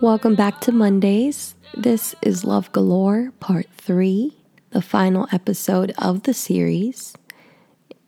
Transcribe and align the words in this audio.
Welcome 0.00 0.34
back 0.34 0.62
to 0.62 0.72
Mondaze. 0.72 1.52
This 1.76 2.14
is 2.22 2.42
Love 2.42 2.72
Galore, 2.72 3.32
part 3.38 3.66
three, 3.76 4.34
the 4.70 4.80
final 4.80 5.28
episode 5.30 5.92
of 5.98 6.22
the 6.22 6.32
series. 6.32 7.12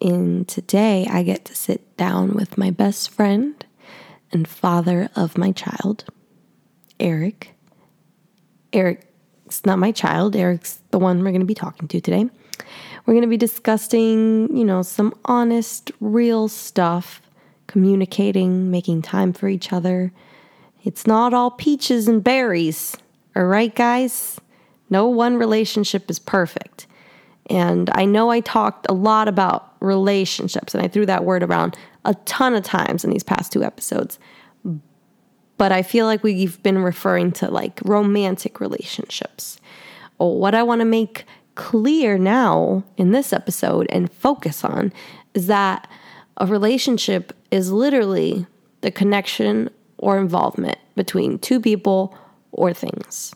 And 0.00 0.48
today 0.48 1.06
I 1.10 1.22
get 1.22 1.44
to 1.44 1.54
sit 1.54 1.94
down 1.98 2.32
with 2.32 2.56
my 2.56 2.70
best 2.70 3.10
friend 3.10 3.62
and 4.32 4.48
father 4.48 5.10
of 5.14 5.36
my 5.36 5.52
child, 5.52 6.06
Eric. 6.98 7.52
Eric's 8.72 9.66
not 9.66 9.78
my 9.78 9.92
child, 9.92 10.34
Eric's 10.34 10.80
the 10.92 10.98
one 10.98 11.18
we're 11.18 11.30
going 11.30 11.40
to 11.40 11.46
be 11.46 11.52
talking 11.52 11.88
to 11.88 12.00
today. 12.00 12.24
We're 13.04 13.12
going 13.12 13.20
to 13.20 13.28
be 13.28 13.36
discussing, 13.36 14.56
you 14.56 14.64
know, 14.64 14.80
some 14.80 15.12
honest, 15.26 15.92
real 16.00 16.48
stuff, 16.48 17.20
communicating, 17.66 18.70
making 18.70 19.02
time 19.02 19.34
for 19.34 19.46
each 19.46 19.74
other. 19.74 20.10
It's 20.84 21.06
not 21.06 21.32
all 21.32 21.50
peaches 21.50 22.08
and 22.08 22.22
berries, 22.22 22.96
all 23.36 23.44
right, 23.44 23.74
guys? 23.74 24.40
No 24.90 25.08
one 25.08 25.36
relationship 25.36 26.10
is 26.10 26.18
perfect. 26.18 26.86
And 27.48 27.90
I 27.94 28.04
know 28.04 28.30
I 28.30 28.40
talked 28.40 28.86
a 28.88 28.92
lot 28.92 29.28
about 29.28 29.74
relationships, 29.80 30.74
and 30.74 30.84
I 30.84 30.88
threw 30.88 31.06
that 31.06 31.24
word 31.24 31.42
around 31.42 31.76
a 32.04 32.14
ton 32.24 32.54
of 32.54 32.64
times 32.64 33.04
in 33.04 33.10
these 33.10 33.22
past 33.22 33.52
two 33.52 33.62
episodes. 33.62 34.18
But 35.56 35.72
I 35.72 35.82
feel 35.82 36.06
like 36.06 36.22
we've 36.22 36.62
been 36.62 36.78
referring 36.78 37.32
to 37.32 37.50
like 37.50 37.80
romantic 37.84 38.60
relationships. 38.60 39.60
What 40.18 40.54
I 40.54 40.62
want 40.62 40.80
to 40.80 40.84
make 40.84 41.24
clear 41.54 42.18
now 42.18 42.84
in 42.96 43.12
this 43.12 43.32
episode 43.32 43.86
and 43.90 44.12
focus 44.12 44.64
on 44.64 44.92
is 45.34 45.46
that 45.46 45.88
a 46.38 46.46
relationship 46.46 47.32
is 47.50 47.70
literally 47.70 48.46
the 48.80 48.90
connection 48.90 49.70
or 50.02 50.18
involvement 50.18 50.78
between 50.96 51.38
two 51.38 51.60
people 51.60 52.14
or 52.50 52.74
things. 52.74 53.34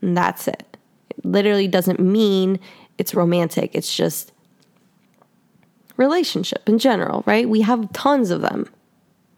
And 0.00 0.16
that's 0.16 0.46
it. 0.46 0.76
It 1.10 1.24
literally 1.24 1.66
doesn't 1.66 1.98
mean 1.98 2.60
it's 2.96 3.14
romantic, 3.14 3.72
it's 3.74 3.94
just 3.94 4.32
relationship 5.96 6.68
in 6.68 6.78
general, 6.78 7.24
right? 7.26 7.48
We 7.48 7.60
have 7.62 7.92
tons 7.92 8.30
of 8.30 8.40
them. 8.40 8.66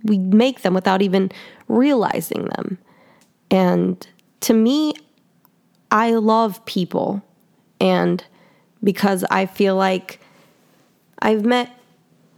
We 0.04 0.18
make 0.18 0.60
them 0.60 0.74
without 0.74 1.00
even 1.00 1.32
realizing 1.68 2.44
them. 2.44 2.78
And 3.50 4.06
to 4.40 4.52
me, 4.52 4.94
I 5.90 6.12
love 6.12 6.64
people 6.66 7.22
and 7.80 8.22
because 8.84 9.24
I 9.30 9.46
feel 9.46 9.74
like 9.76 10.20
I've 11.20 11.44
met 11.44 11.70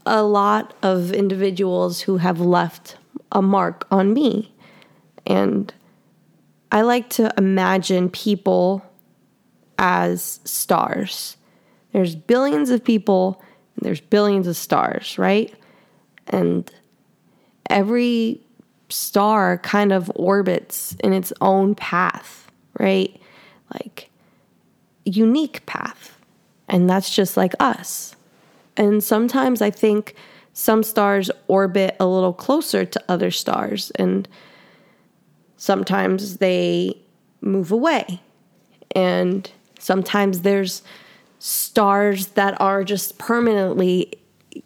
a 0.06 0.22
lot 0.22 0.74
of 0.82 1.12
individuals 1.12 2.02
who 2.02 2.18
have 2.18 2.38
left 2.40 2.96
a 3.34 3.42
mark 3.42 3.86
on 3.90 4.14
me. 4.14 4.54
And 5.26 5.72
I 6.72 6.82
like 6.82 7.10
to 7.10 7.32
imagine 7.36 8.08
people 8.08 8.84
as 9.78 10.40
stars. 10.44 11.36
There's 11.92 12.14
billions 12.14 12.70
of 12.70 12.84
people 12.84 13.42
and 13.76 13.84
there's 13.84 14.00
billions 14.00 14.46
of 14.46 14.56
stars, 14.56 15.18
right? 15.18 15.54
And 16.28 16.70
every 17.68 18.40
star 18.88 19.58
kind 19.58 19.92
of 19.92 20.10
orbits 20.14 20.96
in 21.02 21.12
its 21.12 21.32
own 21.40 21.74
path, 21.74 22.50
right? 22.78 23.20
Like 23.72 24.10
unique 25.04 25.64
path. 25.66 26.18
And 26.68 26.88
that's 26.88 27.14
just 27.14 27.36
like 27.36 27.52
us. 27.60 28.16
And 28.76 29.02
sometimes 29.02 29.62
I 29.62 29.70
think 29.70 30.14
some 30.54 30.82
stars 30.82 31.30
orbit 31.48 31.96
a 32.00 32.06
little 32.06 32.32
closer 32.32 32.84
to 32.84 33.04
other 33.08 33.30
stars, 33.30 33.90
and 33.96 34.26
sometimes 35.56 36.38
they 36.38 36.96
move 37.40 37.70
away. 37.70 38.22
And 38.92 39.50
sometimes 39.78 40.40
there's 40.40 40.82
stars 41.40 42.28
that 42.28 42.58
are 42.60 42.84
just 42.84 43.18
permanently 43.18 44.14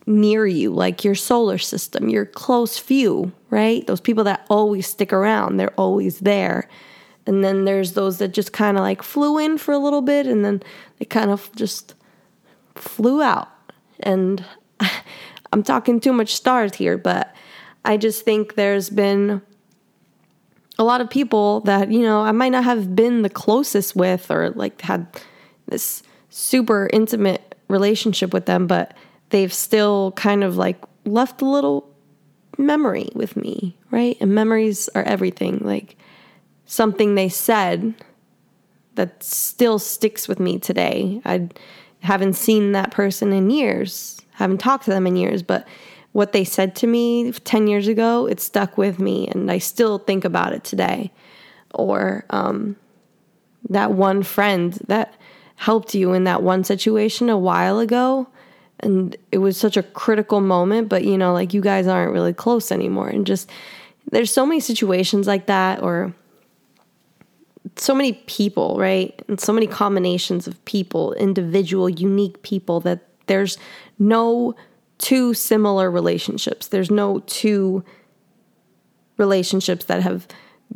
near 0.06 0.46
you, 0.46 0.72
like 0.72 1.04
your 1.04 1.14
solar 1.14 1.58
system, 1.58 2.10
your 2.10 2.26
close 2.26 2.78
few, 2.78 3.32
right? 3.48 3.86
Those 3.86 4.00
people 4.00 4.24
that 4.24 4.44
always 4.50 4.86
stick 4.86 5.12
around, 5.12 5.56
they're 5.56 5.80
always 5.80 6.20
there. 6.20 6.68
And 7.26 7.42
then 7.42 7.64
there's 7.64 7.92
those 7.92 8.18
that 8.18 8.34
just 8.34 8.52
kind 8.52 8.76
of 8.76 8.82
like 8.82 9.02
flew 9.02 9.38
in 9.38 9.56
for 9.58 9.72
a 9.72 9.78
little 9.78 10.02
bit 10.02 10.26
and 10.26 10.44
then 10.44 10.62
they 10.98 11.04
kind 11.06 11.30
of 11.30 11.50
just 11.56 11.94
flew 12.74 13.22
out. 13.22 13.48
And 14.00 14.44
I'm 15.52 15.62
talking 15.62 16.00
too 16.00 16.12
much 16.12 16.34
stars 16.34 16.74
here, 16.74 16.98
but 16.98 17.34
I 17.84 17.96
just 17.96 18.24
think 18.24 18.54
there's 18.54 18.90
been 18.90 19.42
a 20.78 20.84
lot 20.84 21.00
of 21.00 21.10
people 21.10 21.60
that, 21.60 21.90
you 21.90 22.02
know, 22.02 22.20
I 22.20 22.32
might 22.32 22.50
not 22.50 22.64
have 22.64 22.94
been 22.94 23.22
the 23.22 23.30
closest 23.30 23.96
with 23.96 24.30
or 24.30 24.50
like 24.50 24.80
had 24.80 25.06
this 25.66 26.02
super 26.30 26.88
intimate 26.92 27.54
relationship 27.68 28.32
with 28.32 28.46
them, 28.46 28.66
but 28.66 28.94
they've 29.30 29.52
still 29.52 30.12
kind 30.12 30.44
of 30.44 30.56
like 30.56 30.78
left 31.04 31.42
a 31.42 31.46
little 31.46 31.88
memory 32.56 33.08
with 33.14 33.36
me, 33.36 33.76
right? 33.90 34.16
And 34.20 34.34
memories 34.34 34.88
are 34.94 35.02
everything. 35.02 35.60
Like, 35.62 35.96
something 36.68 37.14
they 37.14 37.30
said 37.30 37.94
that 38.94 39.22
still 39.22 39.78
sticks 39.78 40.28
with 40.28 40.38
me 40.38 40.58
today. 40.58 41.20
I 41.24 41.48
haven't 42.00 42.34
seen 42.34 42.72
that 42.72 42.90
person 42.90 43.32
in 43.32 43.50
years, 43.50 44.20
haven't 44.32 44.58
talked 44.58 44.84
to 44.84 44.90
them 44.90 45.06
in 45.06 45.16
years, 45.16 45.42
but 45.42 45.66
what 46.12 46.32
they 46.32 46.44
said 46.44 46.74
to 46.76 46.86
me 46.86 47.32
10 47.32 47.66
years 47.66 47.86
ago, 47.88 48.26
it 48.26 48.40
stuck 48.40 48.78
with 48.78 48.98
me 48.98 49.28
and 49.28 49.50
I 49.50 49.58
still 49.58 49.98
think 49.98 50.24
about 50.24 50.52
it 50.52 50.64
today. 50.64 51.12
Or 51.74 52.24
um, 52.30 52.76
that 53.68 53.92
one 53.92 54.22
friend 54.22 54.72
that 54.86 55.14
helped 55.56 55.94
you 55.94 56.12
in 56.12 56.24
that 56.24 56.42
one 56.42 56.64
situation 56.64 57.28
a 57.28 57.38
while 57.38 57.78
ago. 57.78 58.28
And 58.80 59.16
it 59.32 59.38
was 59.38 59.56
such 59.56 59.76
a 59.76 59.82
critical 59.82 60.40
moment, 60.40 60.88
but 60.88 61.04
you 61.04 61.18
know, 61.18 61.32
like 61.32 61.52
you 61.52 61.60
guys 61.60 61.86
aren't 61.86 62.12
really 62.12 62.32
close 62.32 62.70
anymore. 62.70 63.08
And 63.08 63.26
just 63.26 63.50
there's 64.10 64.32
so 64.32 64.46
many 64.46 64.60
situations 64.60 65.26
like 65.26 65.46
that, 65.46 65.82
or 65.82 66.14
so 67.80 67.94
many 67.94 68.12
people, 68.12 68.76
right? 68.78 69.22
And 69.28 69.40
so 69.40 69.52
many 69.52 69.66
combinations 69.66 70.46
of 70.46 70.62
people, 70.64 71.12
individual, 71.14 71.88
unique 71.88 72.42
people, 72.42 72.80
that 72.80 73.06
there's 73.26 73.58
no 73.98 74.54
two 74.98 75.34
similar 75.34 75.90
relationships. 75.90 76.68
There's 76.68 76.90
no 76.90 77.20
two 77.20 77.84
relationships 79.16 79.84
that 79.86 80.02
have 80.02 80.26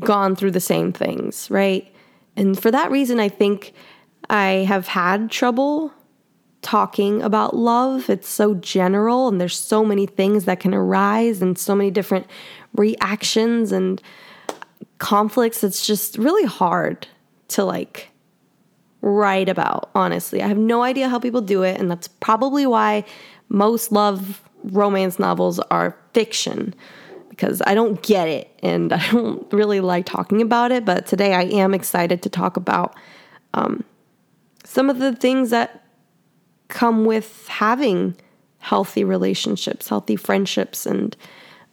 gone 0.00 0.36
through 0.36 0.52
the 0.52 0.60
same 0.60 0.92
things, 0.92 1.50
right? 1.50 1.92
And 2.36 2.60
for 2.60 2.70
that 2.70 2.90
reason, 2.90 3.20
I 3.20 3.28
think 3.28 3.72
I 4.30 4.64
have 4.68 4.88
had 4.88 5.30
trouble 5.30 5.92
talking 6.62 7.20
about 7.22 7.56
love. 7.56 8.08
It's 8.08 8.28
so 8.28 8.54
general, 8.54 9.28
and 9.28 9.40
there's 9.40 9.58
so 9.58 9.84
many 9.84 10.06
things 10.06 10.44
that 10.44 10.60
can 10.60 10.72
arise, 10.72 11.42
and 11.42 11.58
so 11.58 11.74
many 11.74 11.90
different 11.90 12.26
reactions 12.74 13.72
and 13.72 14.00
conflicts 14.98 15.64
it's 15.64 15.86
just 15.86 16.18
really 16.18 16.44
hard 16.44 17.06
to 17.48 17.64
like 17.64 18.08
write 19.00 19.48
about, 19.48 19.90
honestly. 19.94 20.42
I 20.42 20.48
have 20.48 20.58
no 20.58 20.82
idea 20.82 21.08
how 21.08 21.18
people 21.18 21.40
do 21.40 21.62
it, 21.62 21.80
and 21.80 21.90
that's 21.90 22.08
probably 22.08 22.66
why 22.66 23.04
most 23.48 23.92
love 23.92 24.40
romance 24.64 25.18
novels 25.18 25.58
are 25.58 25.96
fiction 26.14 26.74
because 27.28 27.62
I 27.66 27.74
don't 27.74 28.00
get 28.02 28.28
it 28.28 28.48
and 28.62 28.92
I 28.92 29.10
don't 29.10 29.50
really 29.52 29.80
like 29.80 30.06
talking 30.06 30.40
about 30.40 30.70
it. 30.70 30.84
But 30.84 31.06
today 31.06 31.34
I 31.34 31.42
am 31.42 31.74
excited 31.74 32.22
to 32.22 32.30
talk 32.30 32.56
about 32.56 32.94
um, 33.54 33.84
some 34.64 34.88
of 34.88 34.98
the 34.98 35.14
things 35.14 35.50
that 35.50 35.84
come 36.68 37.04
with 37.04 37.46
having 37.48 38.16
healthy 38.58 39.02
relationships, 39.02 39.88
healthy 39.88 40.14
friendships, 40.14 40.86
and 40.86 41.16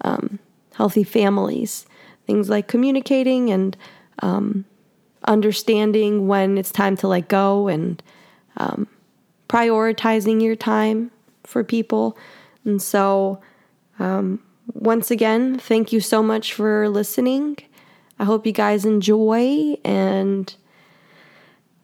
um, 0.01 0.39
healthy 0.74 1.04
families 1.04 1.86
things 2.30 2.48
like 2.48 2.68
communicating 2.68 3.50
and 3.50 3.76
um, 4.22 4.64
understanding 5.24 6.28
when 6.28 6.60
it's 6.60 6.72
time 6.72 6.96
to 6.96 7.08
let 7.08 7.28
go 7.28 7.68
and 7.68 8.04
um, 8.58 8.88
prioritizing 9.48 10.40
your 10.40 10.56
time 10.56 11.10
for 11.44 11.64
people. 11.64 12.16
And 12.66 12.80
so, 12.80 13.42
um, 13.98 14.44
once 14.74 15.10
again, 15.10 15.58
thank 15.58 15.92
you 15.92 16.00
so 16.00 16.22
much 16.22 16.54
for 16.54 16.88
listening. 16.88 17.58
I 18.20 18.26
hope 18.26 18.46
you 18.46 18.52
guys 18.52 18.86
enjoy 18.86 19.75
and 19.84 20.54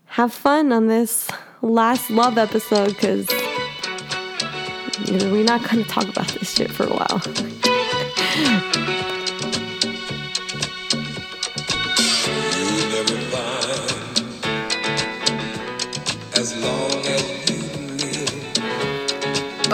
have 0.05 0.31
fun 0.31 0.71
on 0.71 0.85
this 0.85 1.27
last 1.63 2.11
love 2.11 2.37
episode 2.37 2.89
because 2.89 3.27
you 5.07 5.17
know, 5.17 5.31
we're 5.31 5.43
not 5.43 5.67
going 5.67 5.83
to 5.83 5.89
talk 5.89 6.07
about 6.07 6.27
this 6.27 6.53
shit 6.53 6.69
for 6.69 6.83
a 6.83 6.93
while. 6.93 7.21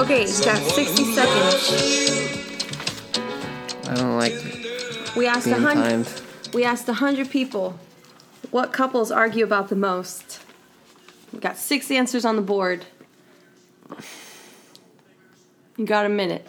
Okay, 0.02 0.22
you 0.22 0.44
got 0.44 0.58
60 0.72 1.14
seconds. 1.14 1.70
I 3.88 3.94
don't 3.94 4.18
like 4.18 4.34
We 5.16 5.28
asked 5.28 5.46
a 5.46 5.52
being 5.52 5.62
hundred. 5.62 5.84
timed. 5.84 6.22
We 6.56 6.64
asked 6.64 6.88
100 6.88 7.30
people 7.30 7.78
what 8.50 8.74
couples 8.74 9.12
argue 9.12 9.44
about 9.44 9.70
the 9.70 9.76
most. 9.76 10.40
We 11.32 11.40
got 11.40 11.56
six 11.56 11.92
answers 11.92 12.26
on 12.26 12.36
the 12.36 12.42
board. 12.42 12.86
You 15.78 15.86
got 15.86 16.08
a 16.08 16.10
minute. 16.10 16.48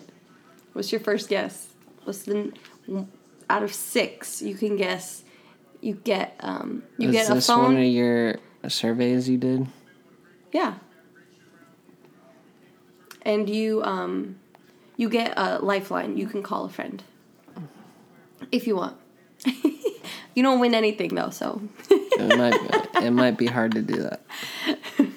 What's 0.73 0.91
your 0.91 1.03
first 1.03 1.29
guess? 1.29 1.69
What's 2.05 2.23
the 2.23 2.53
out 3.51 3.63
of 3.63 3.75
six 3.75 4.41
you 4.41 4.55
can 4.55 4.77
guess? 4.77 5.25
You 5.83 5.95
get 5.95 6.37
um 6.41 6.85
you 6.97 7.11
Is 7.11 7.15
get 7.15 7.31
a 7.31 7.35
this 7.35 7.49
one 7.49 7.77
of 7.77 7.85
your 7.85 8.37
surveys 8.69 9.29
you 9.29 9.37
did? 9.37 9.67
Yeah. 10.53 10.75
And 13.23 13.49
you 13.49 13.83
um 13.85 14.37
you 14.97 15.09
get 15.09 15.35
a 15.37 15.59
lifeline. 15.59 16.17
You 16.17 16.27
can 16.27 16.43
call 16.43 16.65
a 16.65 16.69
friend. 16.69 17.03
If 18.51 18.67
you 18.67 18.77
want. 18.77 18.97
you 20.35 20.43
don't 20.43 20.61
win 20.61 20.75
anything 20.75 21.15
though, 21.15 21.31
so 21.31 21.63
It 21.91 22.39
might 22.39 23.03
it 23.03 23.11
might 23.11 23.39
be 23.39 23.47
hard 23.47 23.73
to 23.73 23.83
do 23.83 24.03
that. 24.03 24.21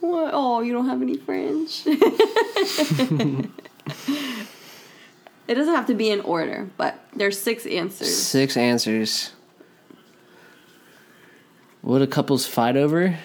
what? 0.00 0.30
Oh, 0.34 0.60
you 0.60 0.72
don't 0.72 0.88
have 0.88 1.02
any 1.02 1.16
friends. 1.16 1.84
it 1.86 3.48
doesn't 5.48 5.74
have 5.74 5.86
to 5.86 5.94
be 5.94 6.10
in 6.10 6.20
order, 6.22 6.68
but 6.76 6.98
there's 7.14 7.38
six 7.38 7.66
answers. 7.66 8.14
Six 8.16 8.56
answers. 8.56 9.32
What 11.82 11.98
do 11.98 12.06
couples 12.06 12.46
fight 12.46 12.76
over? 12.76 13.18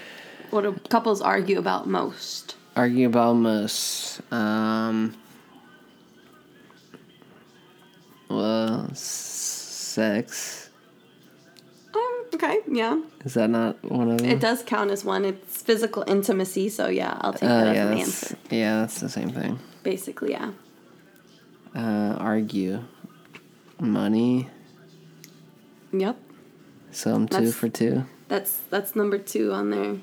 What 0.49 0.61
do 0.61 0.75
couples 0.89 1.21
argue 1.21 1.59
about 1.59 1.87
most? 1.87 2.56
Argue 2.77 3.07
about 3.07 3.33
most. 3.33 4.21
Um. 4.31 5.15
Well, 8.29 8.93
sex. 8.93 10.69
Um, 11.95 12.25
okay, 12.35 12.59
yeah. 12.71 13.01
Is 13.25 13.33
that 13.33 13.49
not 13.49 13.83
one 13.83 14.11
of 14.11 14.19
them? 14.19 14.29
It 14.29 14.39
does 14.39 14.61
count 14.63 14.91
as 14.91 15.03
one. 15.03 15.25
It's 15.25 15.61
physical 15.63 16.03
intimacy, 16.07 16.69
so 16.69 16.87
yeah, 16.87 17.17
I'll 17.21 17.33
take 17.33 17.49
Oh 17.49 17.63
that 17.63 17.75
yeah, 17.75 17.85
as 17.85 17.91
an 17.91 17.97
answer. 17.97 18.37
yeah, 18.51 18.81
that's 18.81 18.99
the 18.99 19.09
same 19.09 19.29
thing. 19.29 19.59
Basically, 19.81 20.31
yeah. 20.31 20.51
Uh, 21.73 22.15
argue. 22.19 22.83
Money. 23.79 24.49
Yep. 25.93 26.17
So 26.91 27.13
I'm 27.15 27.27
two 27.27 27.37
That's- 27.37 27.55
for 27.55 27.69
two. 27.69 28.05
That's 28.27 28.59
that's 28.69 28.95
number 28.95 29.17
two 29.17 29.53
on 29.53 29.69
there. 29.71 29.95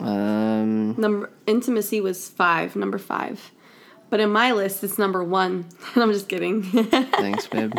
Um, 0.00 0.43
Number 0.96 1.30
intimacy 1.46 2.00
was 2.00 2.28
five, 2.28 2.76
number 2.76 2.98
five. 2.98 3.50
But 4.10 4.20
in 4.20 4.30
my 4.30 4.52
list, 4.52 4.84
it's 4.84 4.98
number 4.98 5.24
one. 5.24 5.66
And 5.94 6.02
I'm 6.02 6.12
just 6.12 6.28
kidding. 6.28 6.62
thanks, 6.72 7.46
babe. 7.48 7.72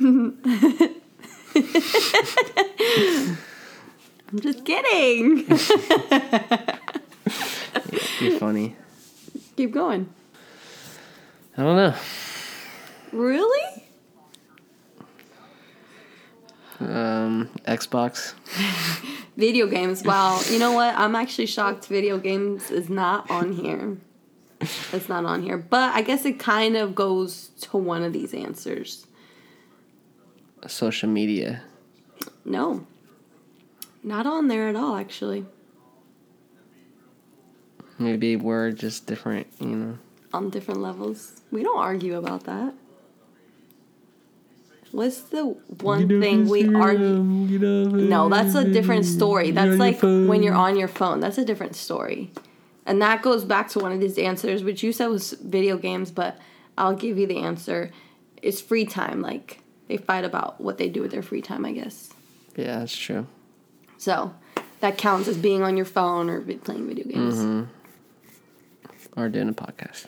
I'm 0.00 0.38
just 4.40 4.64
kidding. 4.64 5.46
You're 8.20 8.38
funny. 8.38 8.76
Keep 9.56 9.72
going. 9.72 10.08
I 11.56 11.62
don't 11.62 11.76
know. 11.76 11.94
Really? 13.12 13.77
Um, 16.80 17.50
Xbox. 17.66 18.34
Video 19.36 19.66
games. 19.66 20.02
Wow. 20.04 20.40
You 20.50 20.58
know 20.58 20.72
what? 20.72 20.94
I'm 20.96 21.14
actually 21.14 21.46
shocked 21.46 21.86
video 21.86 22.18
games 22.18 22.70
is 22.70 22.88
not 22.88 23.30
on 23.30 23.52
here. 23.52 23.96
It's 24.92 25.08
not 25.08 25.24
on 25.24 25.42
here. 25.42 25.56
But 25.56 25.94
I 25.94 26.02
guess 26.02 26.24
it 26.24 26.38
kind 26.38 26.76
of 26.76 26.94
goes 26.94 27.50
to 27.60 27.76
one 27.76 28.02
of 28.02 28.12
these 28.12 28.34
answers. 28.34 29.06
Social 30.66 31.08
media. 31.08 31.62
No. 32.44 32.86
Not 34.02 34.26
on 34.26 34.48
there 34.48 34.68
at 34.68 34.74
all, 34.74 34.96
actually. 34.96 35.46
Maybe 37.98 38.36
we're 38.36 38.72
just 38.72 39.06
different, 39.06 39.46
you 39.60 39.68
know. 39.68 39.98
On 40.32 40.50
different 40.50 40.80
levels. 40.80 41.40
We 41.50 41.62
don't 41.62 41.78
argue 41.78 42.16
about 42.16 42.44
that. 42.44 42.74
What's 44.92 45.20
the 45.22 45.44
one 45.44 46.08
thing 46.08 46.48
we 46.48 46.74
argue? 46.74 47.22
No, 47.22 48.28
that's 48.28 48.54
a 48.54 48.64
different 48.64 49.04
story. 49.04 49.50
That's 49.50 49.78
like 49.78 50.00
when 50.02 50.42
you're 50.42 50.54
on 50.54 50.76
your 50.76 50.88
phone. 50.88 51.20
That's 51.20 51.38
a 51.38 51.44
different 51.44 51.76
story. 51.76 52.30
And 52.86 53.02
that 53.02 53.20
goes 53.20 53.44
back 53.44 53.68
to 53.70 53.80
one 53.80 53.92
of 53.92 54.00
these 54.00 54.16
answers, 54.16 54.64
which 54.64 54.82
you 54.82 54.92
said 54.92 55.08
was 55.08 55.32
video 55.32 55.76
games, 55.76 56.10
but 56.10 56.38
I'll 56.78 56.96
give 56.96 57.18
you 57.18 57.26
the 57.26 57.38
answer. 57.38 57.90
It's 58.40 58.62
free 58.62 58.86
time. 58.86 59.20
Like 59.20 59.60
they 59.88 59.98
fight 59.98 60.24
about 60.24 60.60
what 60.60 60.78
they 60.78 60.88
do 60.88 61.02
with 61.02 61.10
their 61.10 61.22
free 61.22 61.42
time, 61.42 61.66
I 61.66 61.72
guess. 61.72 62.10
Yeah, 62.56 62.78
that's 62.78 62.96
true. 62.96 63.26
So 63.98 64.34
that 64.80 64.96
counts 64.96 65.28
as 65.28 65.36
being 65.36 65.62
on 65.62 65.76
your 65.76 65.84
phone 65.84 66.30
or 66.30 66.40
playing 66.40 66.88
video 66.88 67.04
games. 67.04 67.36
Mm-hmm. 67.36 69.20
Or 69.20 69.28
doing 69.28 69.48
a 69.48 69.52
podcast. 69.52 70.06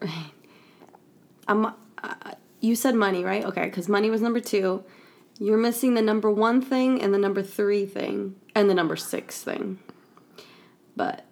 I'm, 1.48 1.74
you 2.64 2.74
said 2.74 2.94
money, 2.94 3.22
right? 3.22 3.44
Okay, 3.44 3.66
because 3.66 3.88
money 3.88 4.10
was 4.10 4.22
number 4.22 4.40
two. 4.40 4.82
You're 5.38 5.58
missing 5.58 5.94
the 5.94 6.02
number 6.02 6.30
one 6.30 6.62
thing 6.62 7.02
and 7.02 7.12
the 7.12 7.18
number 7.18 7.42
three 7.42 7.86
thing 7.86 8.36
and 8.54 8.70
the 8.70 8.74
number 8.74 8.96
six 8.96 9.42
thing. 9.42 9.78
But 10.96 11.24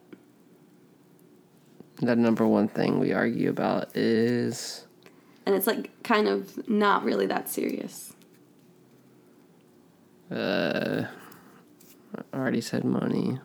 The 1.96 2.16
number 2.16 2.46
one 2.46 2.68
thing 2.68 2.98
we 2.98 3.12
argue 3.12 3.48
about 3.48 3.96
is 3.96 4.86
and 5.46 5.54
it's 5.54 5.66
like 5.66 5.90
kind 6.02 6.28
of 6.28 6.68
not 6.68 7.04
really 7.04 7.26
that 7.26 7.48
serious. 7.48 8.12
uh 10.30 11.04
I 12.14 12.36
already 12.36 12.60
said 12.60 12.84
money. 12.84 13.38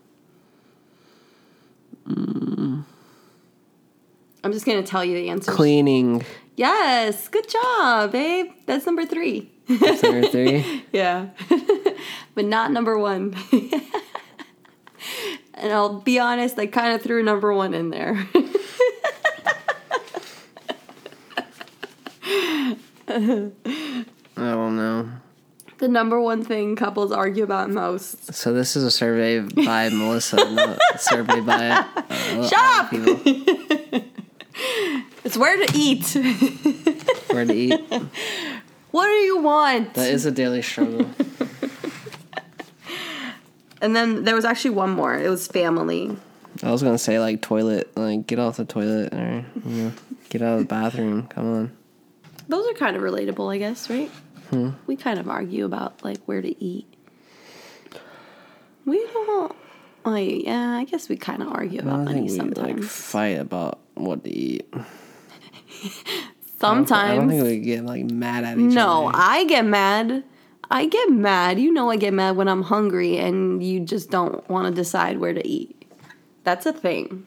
I'm 4.43 4.51
just 4.51 4.65
gonna 4.65 4.83
tell 4.83 5.05
you 5.05 5.15
the 5.15 5.29
answer. 5.29 5.51
Cleaning. 5.51 6.23
Yes, 6.57 7.27
good 7.27 7.47
job, 7.47 8.11
babe. 8.11 8.47
That's 8.65 8.85
number 8.87 9.05
three. 9.05 9.51
That's 9.69 10.01
number 10.03 10.27
three. 10.27 10.83
Yeah, 10.91 11.27
but 12.35 12.45
not 12.45 12.71
number 12.71 12.97
one. 12.97 13.35
and 15.53 15.71
I'll 15.71 15.99
be 16.01 16.17
honest, 16.17 16.57
I 16.57 16.65
kind 16.65 16.95
of 16.95 17.03
threw 17.03 17.21
number 17.21 17.53
one 17.53 17.75
in 17.75 17.91
there. 17.91 18.27
I 23.07 23.51
don't 24.35 24.75
know. 24.75 25.09
the 25.77 25.87
number 25.87 26.19
one 26.19 26.43
thing 26.43 26.75
couples 26.75 27.11
argue 27.11 27.43
about 27.43 27.69
most. 27.69 28.33
So 28.33 28.53
this 28.53 28.75
is 28.75 28.83
a 28.83 28.91
survey 28.91 29.39
by 29.39 29.89
Melissa, 29.89 30.37
not 30.37 30.79
a 30.93 30.97
survey 30.97 31.39
by 31.41 31.69
uh, 32.09 32.47
Shut 32.47 32.89
people. 32.89 34.01
It's 35.27 35.35
where 35.35 35.57
to 35.57 35.77
eat. 35.77 36.05
Where 37.31 37.43
to 37.43 37.53
eat. 37.53 37.77
what 38.91 39.07
do 39.07 39.11
you 39.11 39.39
want? 39.39 39.93
That 39.95 40.09
is 40.09 40.25
a 40.25 40.31
daily 40.31 40.61
struggle. 40.61 41.05
and 43.81 43.93
then 43.93 44.23
there 44.23 44.35
was 44.35 44.45
actually 44.45 44.71
one 44.71 44.91
more. 44.91 45.15
It 45.15 45.27
was 45.27 45.45
family. 45.45 46.15
I 46.63 46.71
was 46.71 46.81
gonna 46.81 46.97
say 46.97 47.19
like 47.19 47.41
toilet, 47.41 47.91
like 47.97 48.25
get 48.25 48.39
off 48.39 48.55
the 48.55 48.63
toilet 48.63 49.13
or 49.13 49.43
you 49.65 49.83
know, 49.83 49.91
get 50.29 50.41
out 50.41 50.53
of 50.53 50.59
the 50.59 50.65
bathroom. 50.65 51.27
Come 51.27 51.53
on. 51.53 51.77
Those 52.47 52.65
are 52.65 52.75
kind 52.75 52.95
of 52.95 53.01
relatable, 53.01 53.53
I 53.53 53.57
guess, 53.57 53.89
right? 53.89 54.09
Hmm. 54.49 54.69
We 54.85 54.95
kind 54.95 55.19
of 55.19 55.27
argue 55.27 55.65
about 55.65 56.05
like 56.05 56.19
where 56.23 56.41
to 56.41 56.63
eat. 56.63 56.87
We 58.85 59.05
don't. 59.11 59.53
Oh 60.05 60.15
yeah, 60.15 60.77
I 60.77 60.85
guess 60.85 61.09
we 61.09 61.17
kind 61.17 61.41
of 61.41 61.49
argue 61.49 61.81
about 61.81 62.05
money 62.05 62.21
we 62.21 62.29
like 62.29 62.37
sometimes. 62.37 62.89
fight 62.89 63.39
about 63.39 63.79
what 63.95 64.23
to 64.23 64.29
eat. 64.29 64.73
Sometimes. 66.59 67.11
I 67.11 67.15
don't 67.15 67.29
think 67.29 67.43
we 67.43 67.59
get 67.59 67.85
like 67.85 68.05
mad 68.05 68.43
at 68.43 68.57
each 68.57 68.73
no, 68.73 69.07
other. 69.07 69.17
No, 69.17 69.19
I 69.19 69.45
get 69.45 69.65
mad. 69.65 70.23
I 70.69 70.85
get 70.87 71.09
mad. 71.09 71.59
You 71.59 71.71
know, 71.71 71.89
I 71.89 71.95
get 71.95 72.13
mad 72.13 72.35
when 72.35 72.47
I'm 72.47 72.63
hungry 72.63 73.17
and 73.17 73.63
you 73.63 73.79
just 73.79 74.09
don't 74.09 74.47
want 74.49 74.67
to 74.67 74.73
decide 74.73 75.19
where 75.19 75.33
to 75.33 75.47
eat. 75.47 75.85
That's 76.43 76.65
a 76.65 76.73
thing. 76.73 77.25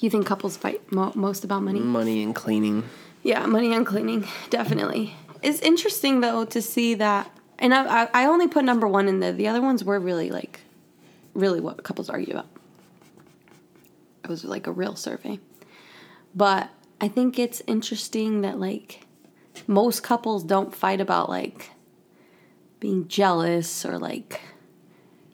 You 0.00 0.08
think 0.08 0.26
couples 0.26 0.56
fight 0.56 0.90
mo- 0.90 1.12
most 1.14 1.44
about 1.44 1.62
money? 1.62 1.80
Money 1.80 2.22
and 2.22 2.34
cleaning. 2.34 2.84
Yeah, 3.22 3.44
money 3.46 3.74
and 3.74 3.86
cleaning, 3.86 4.26
definitely. 4.48 5.14
It's 5.42 5.60
interesting 5.60 6.20
though 6.20 6.46
to 6.46 6.62
see 6.62 6.94
that, 6.94 7.30
and 7.58 7.74
I, 7.74 8.04
I, 8.04 8.08
I 8.14 8.24
only 8.26 8.48
put 8.48 8.64
number 8.64 8.88
one 8.88 9.08
in 9.08 9.20
there. 9.20 9.32
The 9.32 9.48
other 9.48 9.60
ones 9.60 9.84
were 9.84 10.00
really 10.00 10.30
like, 10.30 10.60
really 11.34 11.60
what 11.60 11.82
couples 11.82 12.08
argue 12.08 12.32
about. 12.32 12.48
It 14.24 14.30
was 14.30 14.44
like 14.44 14.66
a 14.66 14.72
real 14.72 14.96
survey, 14.96 15.38
but 16.34 16.70
I 17.00 17.08
think 17.08 17.38
it's 17.38 17.62
interesting 17.66 18.42
that 18.42 18.58
like 18.58 19.06
most 19.66 20.02
couples 20.02 20.44
don't 20.44 20.74
fight 20.74 21.00
about 21.00 21.28
like 21.28 21.70
being 22.78 23.08
jealous 23.08 23.84
or 23.84 23.98
like, 23.98 24.40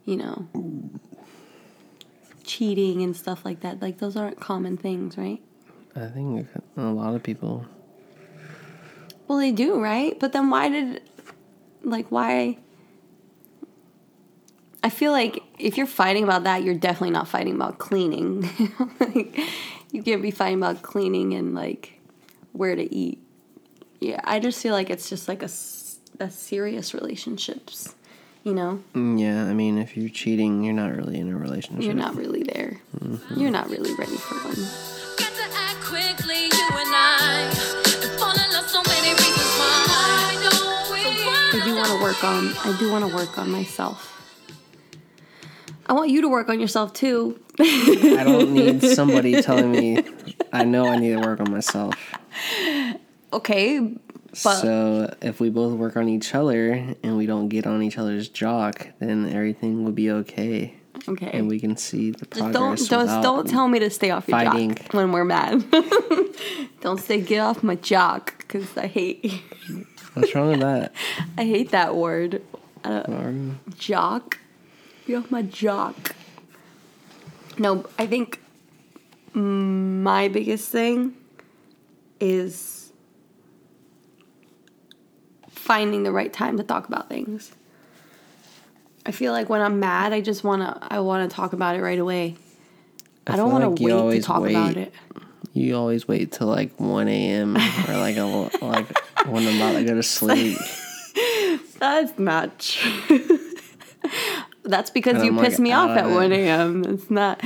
you 0.04 0.16
know, 0.16 0.48
cheating 2.44 3.02
and 3.02 3.16
stuff 3.16 3.44
like 3.44 3.60
that. 3.60 3.82
Like 3.82 3.98
those 3.98 4.16
aren't 4.16 4.40
common 4.40 4.76
things, 4.76 5.18
right? 5.18 5.40
I 5.94 6.06
think 6.06 6.46
a 6.76 6.82
lot 6.82 7.14
of 7.14 7.22
people 7.22 7.66
Well, 9.28 9.38
they 9.38 9.52
do, 9.52 9.80
right? 9.80 10.18
But 10.18 10.32
then 10.32 10.50
why 10.50 10.68
did, 10.68 11.02
like, 11.82 12.10
why? 12.10 12.58
I 14.84 14.90
feel 14.90 15.10
like 15.10 15.42
if 15.58 15.76
you're 15.76 15.86
fighting 15.86 16.22
about 16.22 16.44
that, 16.44 16.62
you're 16.62 16.74
definitely 16.74 17.10
not 17.10 17.26
fighting 17.26 17.54
about 17.54 17.78
cleaning. 17.78 18.48
like, 19.00 19.40
you 19.96 20.02
can't 20.02 20.22
be 20.22 20.30
fighting 20.30 20.58
about 20.58 20.82
cleaning 20.82 21.32
and 21.34 21.54
like 21.54 21.98
where 22.52 22.76
to 22.76 22.94
eat. 22.94 23.18
Yeah, 24.00 24.20
I 24.24 24.38
just 24.40 24.60
feel 24.62 24.72
like 24.74 24.90
it's 24.90 25.08
just 25.08 25.26
like 25.26 25.42
a, 25.42 25.48
a 26.20 26.30
serious 26.30 26.92
relationships. 26.94 27.94
You 28.44 28.54
know, 28.54 28.80
Mm, 28.94 29.18
Yeah, 29.18 29.44
I 29.46 29.54
mean, 29.54 29.76
if 29.78 29.96
you're 29.96 30.08
cheating, 30.08 30.62
you're 30.62 30.72
not 30.74 30.94
really 30.94 31.18
in 31.18 31.32
a 31.32 31.36
relationship. 31.36 31.82
you're 31.84 31.94
not 31.94 32.14
really 32.14 32.44
there. 32.44 32.80
You're 33.34 33.50
not 33.50 33.68
really 33.70 33.92
ready 33.94 34.14
for 34.16 34.36
one. 34.36 34.54
Got 35.16 35.32
to 35.34 35.46
act 35.66 35.80
quickly, 35.82 36.44
you 36.44 36.68
and 36.70 36.92
I. 36.94 37.50
And 38.04 38.20
fall 38.20 38.30
in 38.38 38.48
love 38.52 38.68
so 38.68 38.82
many 38.86 39.10
reasons 39.18 39.52
why. 39.58 40.38
Don't 40.44 40.92
we? 40.92 41.60
I 41.60 41.64
do 41.64 41.74
want 41.74 41.88
to 41.88 42.00
work 42.00 42.22
on. 42.22 42.52
I 42.62 42.76
do 42.78 42.92
want 42.92 43.08
to 43.10 43.16
work 43.16 43.36
on 43.36 43.50
myself. 43.50 44.15
I 45.88 45.92
want 45.92 46.10
you 46.10 46.20
to 46.22 46.28
work 46.28 46.48
on 46.48 46.58
yourself 46.60 46.92
too. 46.92 47.38
I 47.60 48.22
don't 48.24 48.52
need 48.52 48.82
somebody 48.94 49.40
telling 49.40 49.70
me. 49.72 50.02
I 50.52 50.64
know 50.64 50.86
I 50.86 50.96
need 50.96 51.10
to 51.12 51.20
work 51.20 51.40
on 51.40 51.50
myself. 51.50 51.94
Okay, 53.32 53.78
But- 54.44 54.56
so 54.60 55.14
if 55.22 55.40
we 55.40 55.50
both 55.50 55.74
work 55.78 55.96
on 55.96 56.08
each 56.08 56.34
other 56.34 56.72
and 57.02 57.16
we 57.16 57.26
don't 57.26 57.48
get 57.48 57.66
on 57.66 57.82
each 57.82 57.98
other's 57.98 58.28
jock, 58.28 58.88
then 58.98 59.28
everything 59.28 59.84
will 59.84 59.92
be 59.92 60.10
okay, 60.10 60.74
okay. 61.08 61.30
and 61.32 61.48
we 61.48 61.58
can 61.60 61.76
see 61.76 62.10
the 62.12 62.26
Just 62.26 62.52
progress. 62.52 62.88
don't 62.88 63.06
don't 63.08 63.22
don't 63.22 63.48
tell 63.48 63.68
me 63.68 63.78
to 63.80 63.90
stay 63.90 64.10
off 64.10 64.28
your 64.28 64.38
fighting. 64.38 64.74
jock 64.74 64.92
when 64.94 65.12
we're 65.12 65.24
mad. 65.24 65.64
don't 66.80 67.00
say 67.00 67.20
get 67.20 67.40
off 67.40 67.62
my 67.62 67.74
jock 67.76 68.38
because 68.38 68.76
I 68.76 68.86
hate 68.86 69.32
What's 70.14 70.34
wrong 70.34 70.48
with 70.50 70.60
that? 70.60 70.92
I 71.38 71.44
hate 71.44 71.70
that 71.72 71.94
word. 71.94 72.42
Um, 72.84 73.60
Jock, 73.76 74.38
get 75.06 75.16
off 75.16 75.30
my 75.30 75.42
jock. 75.42 76.14
No, 77.58 77.86
I 77.98 78.06
think 78.06 78.40
my 79.34 80.28
biggest 80.28 80.70
thing 80.70 81.14
is 82.20 82.92
finding 85.50 86.02
the 86.02 86.12
right 86.12 86.32
time 86.32 86.56
to 86.56 86.62
talk 86.62 86.88
about 86.88 87.08
things. 87.08 87.52
I 89.04 89.12
feel 89.12 89.32
like 89.32 89.48
when 89.48 89.60
I'm 89.60 89.78
mad, 89.78 90.12
I 90.12 90.20
just 90.20 90.42
wanna 90.42 90.78
I 90.82 91.00
wanna 91.00 91.28
talk 91.28 91.52
about 91.52 91.76
it 91.76 91.82
right 91.82 91.98
away. 91.98 92.36
I, 93.26 93.34
I 93.34 93.36
don't 93.36 93.52
wanna 93.52 93.66
you 93.66 93.86
wait 93.86 93.90
to 93.92 93.98
always 93.98 94.24
talk 94.24 94.46
about 94.46 94.76
it. 94.76 94.92
You 95.52 95.76
always 95.76 96.06
wait 96.06 96.32
till 96.32 96.48
like 96.48 96.78
one 96.78 97.08
a.m. 97.08 97.56
or 97.56 97.96
like 97.96 98.16
a 98.16 98.24
like 98.62 98.98
when 99.26 99.46
I'm 99.46 99.56
about 99.56 99.78
to 99.78 99.84
go 99.84 99.94
to 99.94 100.02
sleep. 100.02 100.58
That's 101.78 102.18
not 102.18 102.58
true. 102.58 103.38
That's 104.66 104.90
because 104.90 105.14
And 105.16 105.24
you 105.24 105.32
like, 105.32 105.48
piss 105.50 105.58
me 105.58 105.72
off 105.72 105.90
at 105.96 106.10
1 106.10 106.32
a.m. 106.32 106.84
It's 106.84 107.10
not, 107.10 107.40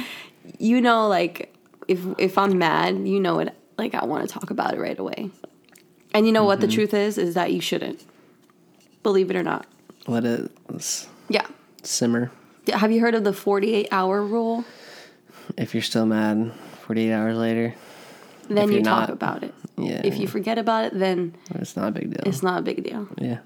you 0.58 0.80
know, 0.80 1.06
like 1.08 1.54
if 1.86 2.00
if 2.18 2.36
I'm 2.38 2.58
mad, 2.58 3.06
you 3.06 3.20
know 3.20 3.38
it. 3.40 3.54
Like 3.78 3.94
I 3.94 4.04
want 4.04 4.26
to 4.28 4.32
talk 4.32 4.50
about 4.50 4.74
it 4.74 4.80
right 4.80 4.98
away. 4.98 5.30
And 6.12 6.26
you 6.26 6.32
know 6.32 6.44
what 6.44 6.60
the 6.60 6.66
Mm-hmm. 6.66 6.74
truth 6.74 6.94
is? 6.94 7.18
Is 7.18 7.34
that 7.34 7.52
you 7.52 7.60
shouldn't. 7.60 8.04
Believe 9.02 9.30
it 9.30 9.36
or 9.36 9.42
not. 9.42 9.66
Let 10.06 10.24
it 10.24 10.50
Yeah. 11.28 11.46
simmer. 11.82 12.30
Yeah, 12.66 12.78
Have 12.78 12.90
you 12.92 13.00
heard 13.00 13.14
of 13.14 13.24
the 13.24 13.32
48 13.32 13.88
hour 13.90 14.22
rule? 14.22 14.64
If 15.56 15.74
you're 15.74 15.82
still 15.82 16.06
mad, 16.06 16.52
48 16.86 17.12
hours 17.12 17.36
later, 17.36 17.74
Then 18.48 18.70
you 18.72 18.82
talk 18.82 19.08
not- 19.08 19.10
about 19.10 19.42
it. 19.42 19.54
yeah, 19.78 20.00
If 20.04 20.18
you 20.18 20.26
forget 20.26 20.58
about 20.58 20.84
it, 20.86 20.98
then 20.98 21.34
it's 21.54 21.76
not 21.76 21.88
a 21.88 21.92
big 21.92 22.10
deal. 22.10 22.22
it's 22.26 22.42
not 22.42 22.58
a 22.60 22.62
big 22.62 22.82
deal. 22.84 23.08
yeah, 23.18 23.38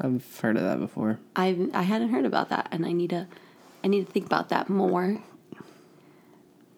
I've 0.00 0.38
heard 0.40 0.56
of 0.56 0.62
that 0.62 0.78
before. 0.78 1.18
I 1.34 1.68
I 1.72 1.82
hadn't 1.82 2.10
heard 2.10 2.24
about 2.24 2.48
that, 2.50 2.68
and 2.70 2.84
I 2.84 2.92
need 2.92 3.10
to 3.10 3.26
I 3.84 3.88
need 3.88 4.06
to 4.06 4.12
think 4.12 4.26
about 4.26 4.48
that 4.50 4.68
more. 4.68 5.22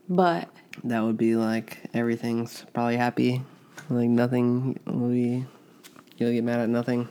But 0.09 0.49
That 0.85 1.03
would 1.03 1.17
be 1.19 1.37
like 1.37 1.79
everything's 1.93 2.65
probably 2.73 2.97
happy. 2.97 3.43
Like 3.91 4.09
nothing 4.09 4.79
will 4.87 5.09
be. 5.11 5.47
You'll 6.17 6.33
get 6.33 6.45
mad 6.45 6.61
at 6.61 6.69
nothing. 6.69 7.09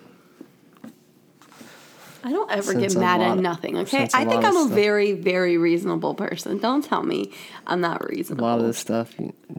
I 2.24 2.32
don't 2.32 2.52
ever 2.52 2.74
Since 2.74 2.94
get 2.96 3.00
mad 3.00 3.22
at 3.22 3.30
lot- 3.30 3.40
nothing, 3.40 3.78
okay? 3.78 4.10
I 4.14 4.26
think 4.26 4.44
I'm 4.44 4.56
a 4.58 4.64
stuff- 4.66 4.72
very, 4.72 5.14
very 5.14 5.58
reasonable 5.58 6.14
person. 6.14 6.58
Don't 6.58 6.84
tell 6.84 7.04
me 7.04 7.32
I'm 7.66 7.80
not 7.80 8.06
reasonable. 8.10 8.46
A 8.46 8.48
lot 8.48 8.60
of 8.60 8.66
this 8.66 8.78
stuff, 8.78 9.14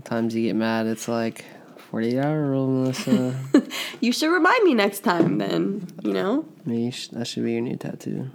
times 0.04 0.34
you 0.34 0.42
get 0.42 0.56
mad, 0.56 0.86
it's 0.86 1.08
like 1.08 1.44
48 1.90 2.18
hour 2.18 2.46
rule, 2.50 2.66
Melissa. 2.66 3.34
You 4.00 4.12
should 4.12 4.30
remind 4.32 4.62
me 4.64 4.74
next 4.74 5.00
time 5.00 5.38
then, 5.38 5.88
you 6.04 6.12
know? 6.12 6.44
Maybe 6.64 6.94
that 7.12 7.26
should 7.26 7.44
be 7.44 7.52
your 7.52 7.62
new 7.62 7.76
tattoo. 7.76 8.30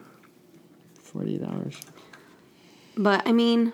48 0.99 1.43
hours. 1.43 1.79
But 2.97 3.25
I 3.27 3.31
mean, 3.31 3.71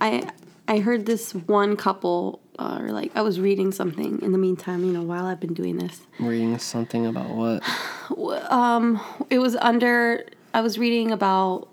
I 0.00 0.28
I 0.68 0.80
heard 0.80 1.06
this 1.06 1.32
one 1.34 1.76
couple 1.76 2.40
uh, 2.58 2.78
or 2.80 2.90
like 2.90 3.12
I 3.16 3.22
was 3.22 3.40
reading 3.40 3.72
something 3.72 4.20
in 4.22 4.32
the 4.32 4.38
meantime, 4.38 4.84
you 4.84 4.92
know, 4.92 5.02
while 5.02 5.26
I've 5.26 5.40
been 5.40 5.54
doing 5.54 5.78
this. 5.78 6.02
Reading 6.20 6.58
something 6.58 7.06
about 7.06 7.30
what? 7.30 8.52
Um 8.52 9.00
it 9.30 9.38
was 9.38 9.56
under 9.56 10.26
I 10.52 10.60
was 10.60 10.78
reading 10.78 11.10
about 11.10 11.68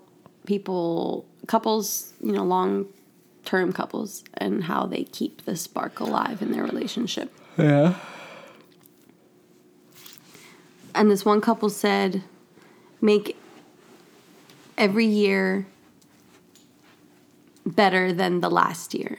people 0.46 1.26
couples, 1.46 2.12
you 2.22 2.32
know, 2.32 2.44
long 2.44 2.86
term 3.52 3.70
couples 3.70 4.24
and 4.32 4.64
how 4.64 4.86
they 4.86 5.04
keep 5.04 5.44
the 5.44 5.54
spark 5.54 6.00
alive 6.00 6.40
in 6.40 6.52
their 6.52 6.64
relationship. 6.64 7.30
Yeah. 7.58 7.96
and 10.94 11.10
this 11.10 11.22
one 11.22 11.42
couple 11.42 11.68
said 11.68 12.22
make 13.02 13.36
every 14.78 15.04
year 15.04 15.66
better 17.66 18.10
than 18.12 18.40
the 18.40 18.50
last 18.50 18.94
year 18.94 19.18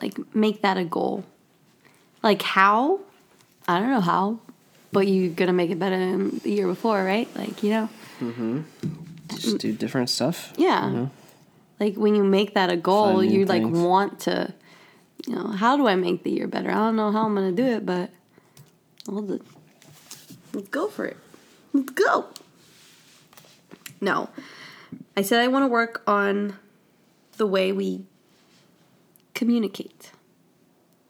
like 0.00 0.14
make 0.34 0.62
that 0.62 0.76
a 0.76 0.84
goal 0.84 1.24
like 2.22 2.42
how 2.42 3.00
i 3.66 3.78
don't 3.80 3.90
know 3.90 4.00
how 4.00 4.38
but 4.92 5.06
you're 5.08 5.32
gonna 5.34 5.52
make 5.52 5.70
it 5.70 5.78
better 5.78 5.98
than 5.98 6.38
the 6.44 6.50
year 6.50 6.66
before 6.68 7.02
right 7.04 7.28
like 7.36 7.62
you 7.64 7.70
know 7.70 7.88
Mm-hmm. 8.20 8.60
Just 9.28 9.58
do 9.58 9.72
different 9.72 10.08
stuff. 10.08 10.52
yeah 10.56 11.08
like 11.80 11.96
when 11.96 12.14
you 12.14 12.24
make 12.24 12.54
that 12.54 12.70
a 12.70 12.76
goal 12.76 13.22
you 13.22 13.44
like 13.44 13.62
things. 13.62 13.78
want 13.78 14.20
to 14.20 14.52
you 15.26 15.34
know 15.34 15.48
how 15.48 15.76
do 15.76 15.86
i 15.86 15.94
make 15.94 16.22
the 16.22 16.30
year 16.30 16.46
better? 16.46 16.70
I 16.70 16.74
don't 16.74 16.96
know 16.96 17.10
how 17.10 17.24
i'm 17.24 17.34
gonna 17.34 17.52
do 17.52 17.64
it 17.64 17.86
but 17.86 18.10
let's 19.06 20.68
go 20.70 20.88
for 20.88 21.04
it. 21.06 21.16
Let's 21.72 21.90
go. 21.90 22.26
No. 24.00 24.28
I 25.16 25.22
said 25.22 25.40
i 25.40 25.48
want 25.48 25.64
to 25.64 25.68
work 25.68 26.02
on 26.06 26.58
the 27.36 27.46
way 27.46 27.72
we 27.72 28.04
communicate 29.34 30.12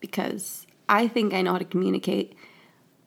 because 0.01 0.67
i 0.89 1.07
think 1.07 1.35
i 1.35 1.43
know 1.43 1.53
how 1.53 1.59
to 1.59 1.65
communicate 1.65 2.35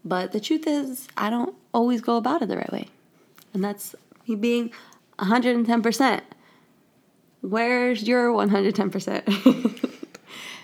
but 0.05 0.31
the 0.31 0.39
truth 0.39 0.67
is 0.67 1.07
i 1.17 1.29
don't 1.29 1.55
always 1.77 2.01
go 2.01 2.17
about 2.17 2.41
it 2.41 2.47
the 2.47 2.57
right 2.57 2.71
way. 2.71 2.87
And 3.53 3.63
that's 3.63 3.95
me 4.27 4.35
being 4.35 4.71
110% 5.19 6.21
where's 7.49 8.03
your 8.03 8.31
110% 8.31 9.23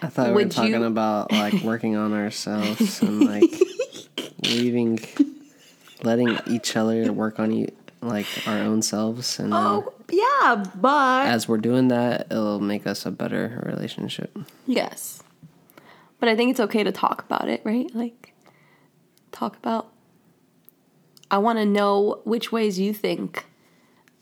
I 0.02 0.08
thought 0.08 0.28
we 0.28 0.32
were 0.32 0.36
Would 0.36 0.52
talking 0.52 0.72
you- 0.82 0.84
about 0.86 1.32
like 1.32 1.62
working 1.64 1.96
on 1.96 2.14
ourselves 2.14 3.02
and 3.02 3.22
like 3.26 3.50
leaving, 4.44 5.00
letting 6.04 6.38
each 6.48 6.76
other 6.76 7.12
work 7.14 7.40
on 7.40 7.52
you, 7.52 7.70
like 8.02 8.28
our 8.46 8.58
own 8.58 8.82
selves. 8.82 9.40
And 9.40 9.54
then 9.54 9.60
oh 9.62 9.94
yeah 10.12 10.64
but 10.76 11.28
as 11.28 11.48
we're 11.48 11.58
doing 11.58 11.88
that, 11.88 12.28
it'll 12.30 12.60
make 12.60 12.86
us 12.86 13.06
a 13.06 13.12
better 13.12 13.64
relationship. 13.66 14.38
Yes. 14.68 15.24
But 16.20 16.28
I 16.30 16.36
think 16.36 16.52
it's 16.52 16.60
okay 16.60 16.84
to 16.84 16.92
talk 16.92 17.24
about 17.24 17.48
it, 17.50 17.62
right? 17.66 17.94
Like, 17.94 18.34
talk 19.32 19.58
about. 19.58 19.90
I 21.30 21.38
want 21.38 21.60
to 21.60 21.66
know 21.66 22.22
which 22.24 22.52
ways 22.52 22.80
you 22.80 22.94
think 22.94 23.46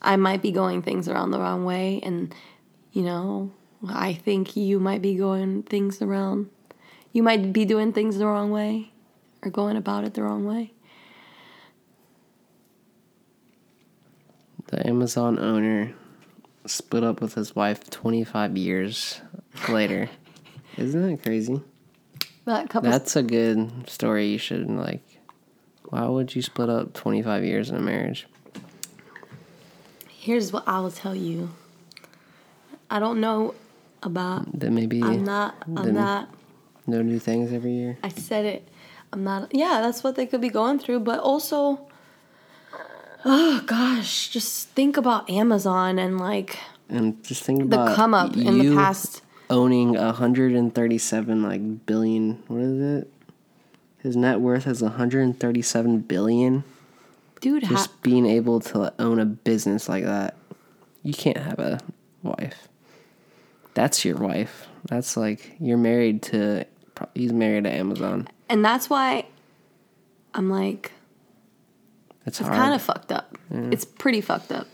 I 0.00 0.16
might 0.16 0.42
be 0.42 0.50
going 0.50 0.82
things 0.82 1.06
around 1.08 1.30
the 1.30 1.38
wrong 1.38 1.64
way. 1.64 2.00
And, 2.02 2.34
you 2.92 3.02
know, 3.02 3.50
I 3.88 4.14
think 4.14 4.56
you 4.56 4.78
might 4.78 5.02
be 5.02 5.14
going 5.14 5.62
things 5.62 6.00
around. 6.02 6.50
You 7.12 7.22
might 7.22 7.52
be 7.52 7.64
doing 7.64 7.92
things 7.92 8.18
the 8.18 8.26
wrong 8.26 8.50
way 8.50 8.92
or 9.42 9.50
going 9.50 9.76
about 9.76 10.04
it 10.04 10.14
the 10.14 10.22
wrong 10.22 10.44
way. 10.44 10.72
The 14.68 14.86
Amazon 14.86 15.38
owner 15.38 15.94
split 16.66 17.04
up 17.04 17.20
with 17.20 17.34
his 17.34 17.54
wife 17.54 17.90
25 17.90 18.56
years 18.56 19.20
later. 19.68 20.08
Isn't 20.78 21.10
that 21.10 21.22
crazy? 21.22 21.60
That 22.44 22.70
couple. 22.70 22.90
That's 22.90 23.14
a 23.16 23.22
good 23.22 23.88
story. 23.88 24.28
You 24.28 24.38
should 24.38 24.68
like. 24.70 25.02
Why 25.84 26.06
would 26.06 26.34
you 26.34 26.40
split 26.40 26.70
up 26.70 26.94
25 26.94 27.44
years 27.44 27.68
in 27.68 27.76
a 27.76 27.80
marriage? 27.80 28.26
Here's 30.08 30.52
what 30.52 30.66
I 30.66 30.80
will 30.80 30.90
tell 30.90 31.14
you. 31.14 31.50
I 32.92 32.98
don't 32.98 33.20
know 33.22 33.54
about 34.02 34.44
Then 34.52 34.74
maybe 34.74 35.02
I'm 35.02 35.24
not. 35.24 35.54
I'm 35.76 35.94
not. 35.94 36.28
No 36.86 37.00
new 37.00 37.18
things 37.18 37.50
every 37.50 37.72
year. 37.72 37.96
I 38.02 38.10
said 38.10 38.44
it. 38.44 38.68
I'm 39.12 39.24
not. 39.24 39.54
Yeah, 39.54 39.80
that's 39.80 40.04
what 40.04 40.14
they 40.14 40.26
could 40.26 40.42
be 40.42 40.50
going 40.50 40.78
through. 40.78 41.00
But 41.00 41.20
also, 41.20 41.88
oh 43.24 43.62
gosh, 43.66 44.28
just 44.28 44.68
think 44.70 44.98
about 44.98 45.30
Amazon 45.30 45.98
and 45.98 46.20
like 46.20 46.58
And 46.90 47.22
just 47.24 47.44
think 47.44 47.62
about 47.62 47.88
the 47.88 47.94
come 47.94 48.12
up 48.12 48.36
in 48.36 48.58
the 48.58 48.74
past. 48.74 49.22
owning 49.48 49.94
137 49.94 51.42
like 51.42 51.86
billion. 51.86 52.42
What 52.48 52.60
is 52.60 53.00
it? 53.00 53.12
His 54.02 54.16
net 54.16 54.40
worth 54.40 54.66
is 54.66 54.82
137 54.82 56.00
billion. 56.00 56.64
Dude, 57.40 57.62
ha- 57.62 57.70
Just 57.70 58.02
being 58.02 58.26
able 58.26 58.60
to 58.60 58.92
own 58.98 59.18
a 59.18 59.24
business 59.24 59.88
like 59.88 60.04
that, 60.04 60.36
you 61.02 61.14
can't 61.14 61.38
have 61.38 61.58
a 61.58 61.80
wife. 62.22 62.68
That's 63.74 64.04
your 64.04 64.16
wife. 64.16 64.66
That's 64.88 65.16
like 65.16 65.54
you're 65.60 65.78
married 65.78 66.22
to. 66.24 66.66
He's 67.14 67.32
married 67.32 67.64
to 67.64 67.70
Amazon. 67.70 68.28
and 68.48 68.64
that's 68.64 68.88
why 68.88 69.26
I'm 70.34 70.50
like, 70.50 70.92
It's, 72.26 72.40
it's 72.40 72.48
kind 72.48 72.74
of 72.74 72.82
fucked 72.82 73.12
up. 73.12 73.36
It's 73.50 73.84
pretty 73.84 74.20
fucked 74.20 74.52
up. 74.52 74.66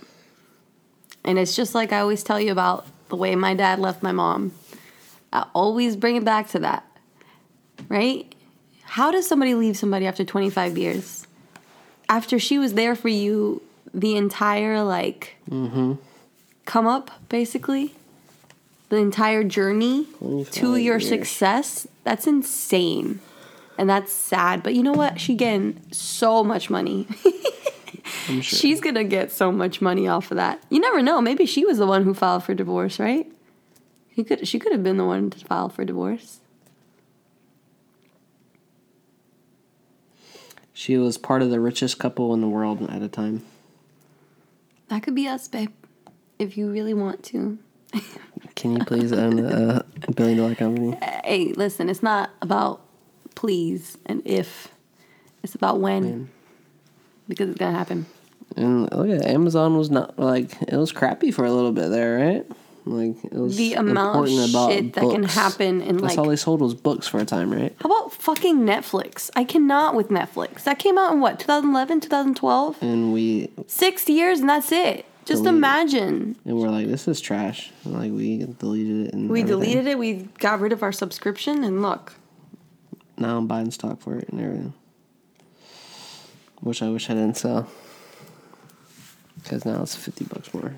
And 1.25 1.39
it's 1.39 1.57
just 1.57 1.75
like 1.75 1.93
I 1.93 2.01
always 2.01 2.23
tell 2.23 2.41
you 2.41 2.53
about 2.53 2.87
the 3.09 3.17
way 3.17 3.35
my 3.35 3.55
dad 3.55 3.79
left 3.79 4.03
my 4.03 4.13
mom. 4.13 4.53
I 5.33 5.47
always 5.55 5.97
bring 5.97 6.17
it 6.17 6.25
back 6.25 6.49
to 6.51 6.61
that. 6.61 6.85
Right? 7.89 8.35
How 8.83 9.11
does 9.11 9.27
somebody 9.27 9.55
leave 9.55 9.77
somebody 9.77 10.07
after 10.07 10.25
25 10.25 10.79
years? 10.79 11.27
After 12.09 12.39
she 12.39 12.59
was 12.59 12.75
there 12.75 12.95
for 12.95 13.09
you 13.09 13.63
the 13.93 14.17
entire 14.17 14.83
like 14.83 15.37
mm-hmm. 15.51 15.95
come 16.65 16.87
up 16.87 17.11
basically? 17.29 17.95
The 18.89 18.97
entire 18.97 19.45
journey 19.45 20.07
to 20.53 20.77
your 20.77 20.99
years. 20.99 21.09
success? 21.09 21.87
That's 22.05 22.27
insane. 22.27 23.21
And 23.77 23.89
that's 23.89 24.13
sad. 24.13 24.63
But 24.63 24.75
you 24.75 24.83
know 24.83 24.93
what? 24.93 25.21
She 25.21 25.35
getting 25.35 25.81
so 25.93 26.43
much 26.43 26.71
money. 26.71 27.07
I'm 28.29 28.41
sure. 28.41 28.59
She's 28.59 28.81
gonna 28.81 29.05
get 29.05 29.31
so 29.31 29.53
much 29.53 29.81
money 29.81 30.09
off 30.09 30.31
of 30.31 30.37
that. 30.37 30.63
You 30.71 30.81
never 30.81 31.03
know. 31.03 31.21
Maybe 31.21 31.47
she 31.47 31.65
was 31.65 31.79
the 31.79 31.87
one 31.87 32.05
who 32.05 32.15
filed 32.15 32.45
for 32.45 32.55
divorce, 32.55 32.99
right? 32.99 33.31
He 34.09 34.25
could. 34.25 34.49
She 34.49 34.59
could 34.59 34.73
have 34.73 34.83
been 34.83 34.97
the 34.97 35.05
one 35.05 35.31
to 35.31 35.39
file 35.39 35.69
for 35.69 35.85
divorce. 35.85 36.41
She 40.73 40.97
was 40.97 41.19
part 41.19 41.43
of 41.43 41.51
the 41.51 41.61
richest 41.61 41.99
couple 41.99 42.33
in 42.35 42.41
the 42.41 42.49
world 42.49 42.89
at 42.89 43.03
a 43.03 43.09
time. 43.09 43.45
That 44.89 45.03
could 45.03 45.15
be 45.15 45.27
us, 45.29 45.49
babe. 45.49 45.73
If 46.39 46.57
you 46.57 46.71
really 46.71 46.95
want 46.95 47.23
to. 47.25 47.59
Can 48.55 48.77
you 48.77 48.85
please 48.85 49.13
own 49.13 49.39
a 49.39 49.85
billion 50.15 50.39
dollar 50.39 50.55
company? 50.55 50.97
Hey, 51.25 51.53
listen. 51.57 51.89
It's 51.89 52.03
not 52.03 52.31
about 52.43 52.81
please 53.35 53.99
and 54.07 54.23
if. 54.25 54.69
It's 55.43 55.55
about 55.55 55.81
when. 55.81 56.29
Because 57.29 57.51
it's 57.51 57.59
gonna 57.59 57.77
happen. 57.77 58.07
And 58.57 58.89
oh 58.93 59.05
yeah, 59.05 59.21
Amazon 59.25 59.77
was 59.77 59.91
not 59.91 60.19
like 60.19 60.61
it 60.63 60.77
was 60.77 60.93
crappy 60.93 61.31
for 61.31 61.45
a 61.45 61.53
little 61.53 61.73
bit 61.73 61.91
there, 61.91 62.17
right? 62.17 62.47
Like 62.85 63.23
it 63.25 63.35
was 63.35 63.57
The 63.57 63.75
amount 63.75 64.29
of 64.29 64.51
shit 64.73 64.95
that 64.95 65.11
can 65.11 65.23
happen 65.23 65.83
in 65.83 65.99
That's 65.99 66.17
like. 66.17 66.19
all 66.19 66.29
they 66.29 66.37
sold 66.37 66.61
was 66.61 66.75
books 66.75 67.07
for 67.07 67.19
a 67.19 67.25
time, 67.25 67.53
right? 67.53 67.75
how 67.81 67.87
about 67.91 68.13
fucking 68.15 68.61
Netflix? 68.61 69.31
I 69.37 69.45
cannot 69.45 69.95
with 69.95 70.09
Netflix. 70.09 70.65
That 70.65 70.79
came 70.79 70.97
out 70.97 71.13
in 71.13 71.21
what 71.21 71.39
2011, 71.39 72.01
2012. 72.01 72.83
And 72.83 73.13
we 73.13 73.51
Six 73.67 74.09
years 74.09 74.41
and 74.41 74.49
that's 74.49 74.73
it. 74.73 75.05
Just 75.29 75.45
imagine. 75.47 76.37
and 76.45 76.57
we're 76.59 76.71
like, 76.71 76.87
this 76.87 77.07
is 77.07 77.21
trash. 77.21 77.71
And, 77.85 77.95
like 77.95 78.11
we 78.13 78.39
deleted 78.59 79.09
it 79.09 79.15
and 79.15 79.29
We 79.31 79.41
everything. 79.43 79.61
deleted 79.61 79.87
it. 79.87 79.99
We 79.99 80.15
got 80.39 80.59
rid 80.61 80.73
of 80.73 80.83
our 80.83 80.93
subscription, 80.93 81.65
and 81.65 81.83
look, 81.83 82.15
Now 83.19 83.37
I'm 83.37 83.47
buying 83.47 83.71
stock 83.71 84.01
for 84.01 84.17
it 84.17 84.29
and 84.31 84.41
everything. 84.41 84.75
Which 86.61 86.83
I 86.83 86.89
wish 86.89 87.09
I 87.11 87.15
didn't 87.15 87.37
sell. 87.37 87.69
Because 89.43 89.65
now 89.65 89.83
it's 89.83 89.95
fifty 89.95 90.25
bucks 90.25 90.53
more 90.53 90.75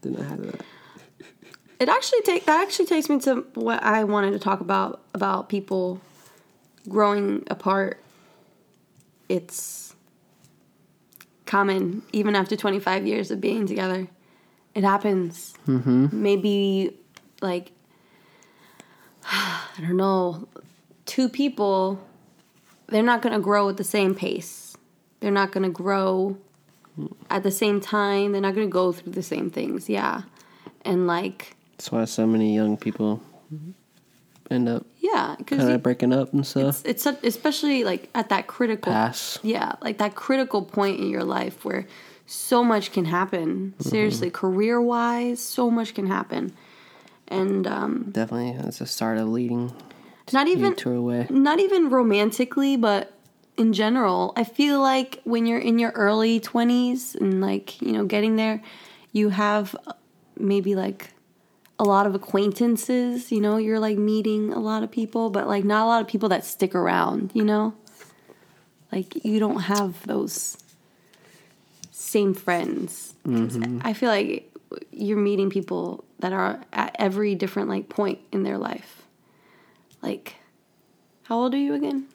than 0.00 0.16
I 0.16 0.22
had 0.24 0.40
it 0.40 0.54
at. 0.54 0.60
it 1.78 1.88
actually 1.88 2.22
take 2.22 2.46
that 2.46 2.60
actually 2.62 2.86
takes 2.86 3.08
me 3.08 3.18
to 3.20 3.44
what 3.54 3.82
I 3.82 4.04
wanted 4.04 4.32
to 4.32 4.38
talk 4.38 4.60
about 4.60 5.00
about 5.14 5.48
people 5.48 6.00
growing 6.88 7.44
apart. 7.48 8.00
It's 9.28 9.91
common 11.52 12.02
even 12.14 12.34
after 12.34 12.56
25 12.56 13.06
years 13.06 13.30
of 13.30 13.38
being 13.38 13.66
together. 13.66 14.08
It 14.74 14.84
happens. 14.84 15.52
Mm-hmm. 15.68 16.08
Maybe 16.10 16.96
like 17.42 17.72
I 19.30 19.78
don't 19.78 19.98
know, 19.98 20.48
two 21.04 21.28
people 21.28 22.00
they're 22.86 23.02
not 23.02 23.20
going 23.20 23.34
to 23.34 23.40
grow 23.40 23.68
at 23.68 23.76
the 23.76 23.84
same 23.84 24.14
pace. 24.14 24.76
They're 25.20 25.30
not 25.30 25.52
going 25.52 25.64
to 25.64 25.70
grow 25.70 26.38
at 27.28 27.42
the 27.42 27.50
same 27.50 27.80
time. 27.80 28.32
They're 28.32 28.40
not 28.40 28.54
going 28.54 28.66
to 28.66 28.72
go 28.72 28.92
through 28.92 29.12
the 29.12 29.22
same 29.22 29.50
things. 29.50 29.90
Yeah. 29.90 30.22
And 30.86 31.06
like 31.06 31.54
That's 31.72 31.92
why 31.92 32.06
so 32.06 32.26
many 32.26 32.54
young 32.54 32.78
people 32.78 33.22
end 34.52 34.68
up 34.68 34.86
yeah, 34.98 35.36
kind 35.46 35.60
of 35.62 35.82
breaking 35.82 36.12
up 36.12 36.32
and 36.32 36.46
stuff. 36.46 36.82
it's, 36.86 37.06
it's 37.06 37.24
especially 37.24 37.84
like 37.84 38.08
at 38.14 38.28
that 38.28 38.46
critical 38.46 38.92
Pass. 38.92 39.38
yeah 39.42 39.72
like 39.82 39.98
that 39.98 40.14
critical 40.14 40.62
point 40.62 41.00
in 41.00 41.08
your 41.08 41.24
life 41.24 41.64
where 41.64 41.86
so 42.26 42.62
much 42.64 42.92
can 42.92 43.04
happen 43.04 43.74
seriously 43.80 44.30
career 44.30 44.80
wise 44.80 45.40
so 45.40 45.70
much 45.70 45.94
can 45.94 46.06
happen 46.06 46.52
and 47.28 47.66
um 47.66 48.08
Definitely, 48.12 48.56
that's 48.62 48.78
the 48.78 48.86
start 48.86 49.18
of 49.18 49.28
leading 49.28 49.72
not 50.32 50.46
even 50.48 50.70
you 50.70 50.74
to 50.76 50.92
a 50.92 51.00
way. 51.02 51.26
not 51.30 51.58
even 51.60 51.90
romantically 51.90 52.76
but 52.76 53.12
in 53.58 53.72
general 53.72 54.32
i 54.36 54.44
feel 54.44 54.80
like 54.80 55.20
when 55.24 55.44
you're 55.46 55.58
in 55.58 55.78
your 55.78 55.90
early 55.90 56.40
20s 56.40 57.14
and 57.16 57.40
like 57.40 57.80
you 57.82 57.92
know 57.92 58.04
getting 58.06 58.36
there 58.36 58.62
you 59.12 59.28
have 59.28 59.76
uh, 59.86 59.92
maybe 60.38 60.74
like 60.74 61.11
a 61.82 61.84
lot 61.94 62.06
of 62.06 62.14
acquaintances 62.14 63.32
you 63.34 63.40
know 63.40 63.56
you're 63.64 63.80
like 63.88 63.98
meeting 63.98 64.52
a 64.52 64.58
lot 64.70 64.82
of 64.84 64.90
people 64.90 65.30
but 65.36 65.44
like 65.54 65.64
not 65.64 65.82
a 65.84 65.88
lot 65.92 66.00
of 66.00 66.06
people 66.06 66.28
that 66.28 66.44
stick 66.44 66.74
around 66.82 67.30
you 67.34 67.44
know? 67.44 67.74
Like 68.92 69.24
you 69.24 69.38
don't 69.40 69.62
have 69.74 70.06
those 70.06 70.56
same 71.90 72.34
friends. 72.34 73.14
'Cause 73.24 73.58
i 73.88 73.92
feel 73.94 74.10
like 74.10 74.32
you're 74.92 75.18
meeting 75.30 75.48
people 75.50 76.04
that 76.20 76.32
are 76.32 76.60
at 76.72 76.94
every 76.98 77.34
different 77.34 77.68
like 77.74 77.88
point 77.88 78.18
in 78.34 78.42
their 78.42 78.58
life. 78.58 79.02
Like 80.02 80.36
how 81.28 81.36
old 81.40 81.52
are 81.54 81.58
you 81.66 81.74
again? 81.74 82.06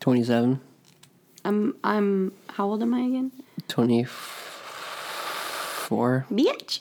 27, 0.00 0.60
i'm 1.44 1.74
i'm 1.82 2.32
how 2.56 2.64
old 2.70 2.80
am 2.82 2.92
i 2.94 3.00
again? 3.00 3.32
24. 3.68 4.43
Bitch 6.30 6.78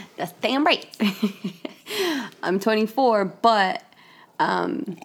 that's 0.16 0.32
damn 0.40 0.64
right 0.64 0.86
i'm 2.42 2.58
24 2.60 3.24
but 3.24 3.82
um 4.38 4.96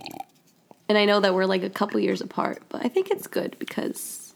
and 0.88 0.98
i 0.98 1.06
know 1.06 1.20
that 1.20 1.34
we're 1.34 1.46
like 1.46 1.64
a 1.64 1.70
couple 1.70 2.00
years 2.00 2.22
apart 2.22 2.62
but 2.70 2.84
i 2.86 2.88
think 2.90 3.10
it's 3.12 3.28
good 3.28 3.56
because 3.60 4.34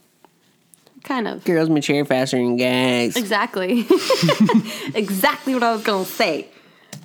kind 1.04 1.28
of 1.28 1.44
Girls 1.44 1.70
mature 1.70 2.06
faster 2.06 2.38
than 2.38 2.56
guys. 2.56 3.16
exactly 3.18 3.82
exactly 4.96 5.54
what 5.54 5.64
i 5.64 5.72
was 5.74 5.84
gonna 5.84 6.06
say 6.06 6.48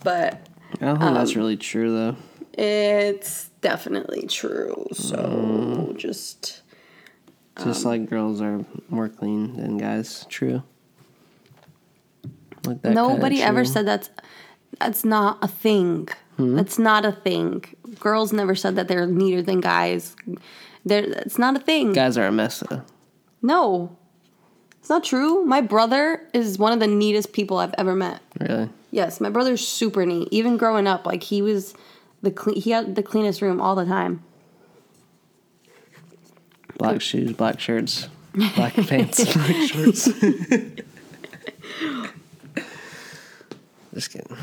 but 0.04 0.40
I 0.80 0.84
don't 0.84 0.98
think 1.00 1.14
that's 1.14 1.34
really 1.34 1.56
true 1.56 1.90
though. 1.92 2.16
it's 2.52 3.48
definitely 3.62 4.26
true 4.28 4.86
so 4.92 5.94
just 5.96 6.62
Just 7.64 7.84
Um, 7.84 7.90
like 7.90 8.08
girls 8.08 8.40
are 8.40 8.64
more 8.88 9.08
clean 9.08 9.56
than 9.56 9.78
guys. 9.78 10.24
True. 10.28 10.62
Like 12.68 12.82
that 12.82 12.92
Nobody 12.92 13.42
ever 13.42 13.64
said 13.64 13.86
that's 13.86 14.10
that's 14.78 15.04
not 15.04 15.38
a 15.42 15.48
thing. 15.48 16.08
Hmm? 16.36 16.54
That's 16.54 16.78
not 16.78 17.04
a 17.04 17.12
thing. 17.12 17.64
Girls 17.98 18.32
never 18.32 18.54
said 18.54 18.76
that 18.76 18.86
they're 18.88 19.06
neater 19.06 19.42
than 19.42 19.60
guys. 19.60 20.14
They're, 20.84 21.04
it's 21.04 21.38
not 21.38 21.56
a 21.56 21.58
thing. 21.58 21.92
guys 21.92 22.16
are 22.16 22.26
a 22.26 22.32
mess 22.32 22.60
though. 22.60 22.82
No. 23.42 23.96
It's 24.78 24.88
not 24.88 25.04
true. 25.04 25.44
My 25.44 25.60
brother 25.60 26.22
is 26.32 26.58
one 26.58 26.72
of 26.72 26.80
the 26.80 26.86
neatest 26.86 27.32
people 27.32 27.58
I've 27.58 27.74
ever 27.76 27.94
met. 27.94 28.22
Really? 28.40 28.68
Yes, 28.90 29.20
my 29.20 29.28
brother's 29.30 29.66
super 29.66 30.06
neat. 30.06 30.28
Even 30.30 30.56
growing 30.56 30.86
up, 30.86 31.04
like 31.06 31.22
he 31.22 31.42
was 31.42 31.74
the 32.22 32.30
cle- 32.30 32.54
he 32.54 32.70
had 32.70 32.94
the 32.94 33.02
cleanest 33.02 33.42
room 33.42 33.60
all 33.60 33.74
the 33.74 33.84
time. 33.84 34.22
Black 36.78 37.00
shoes, 37.00 37.32
black 37.32 37.58
shirts, 37.58 38.08
black 38.54 38.74
pants, 38.74 39.24
black 39.34 39.68
shorts. 39.68 40.08
Just 43.94 44.10
kidding. 44.12 44.36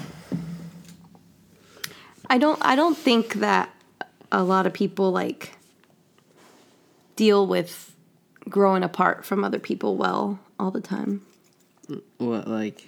I 2.30 2.38
don't 2.38 2.60
I 2.64 2.76
don't 2.76 2.98
think 2.98 3.36
that 3.36 3.70
a 4.32 4.44
lot 4.44 4.66
of 4.66 4.74
people 4.74 5.12
like 5.12 5.54
deal 7.16 7.46
with 7.48 7.96
growing 8.50 8.84
apart 8.84 9.26
from 9.26 9.44
other 9.44 9.60
people 9.60 9.96
well 9.96 10.40
all 10.60 10.72
the 10.72 10.82
time. 10.82 11.26
What 12.18 12.48
like 12.48 12.88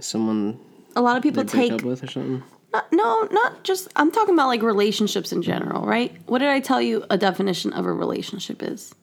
someone 0.00 0.58
A 0.96 1.00
lot 1.00 1.16
of 1.16 1.22
people 1.22 1.44
take 1.44 1.72
up 1.72 1.82
with 1.82 2.02
or 2.02 2.06
something? 2.06 2.42
Not, 2.72 2.86
no, 2.92 3.26
not 3.32 3.64
just. 3.64 3.88
I'm 3.96 4.12
talking 4.12 4.34
about 4.34 4.46
like 4.46 4.62
relationships 4.62 5.32
in 5.32 5.42
general, 5.42 5.84
right? 5.86 6.16
What 6.26 6.38
did 6.38 6.48
I 6.48 6.60
tell 6.60 6.80
you? 6.80 7.04
A 7.10 7.18
definition 7.18 7.72
of 7.72 7.84
a 7.84 7.92
relationship 7.92 8.62
is 8.62 8.94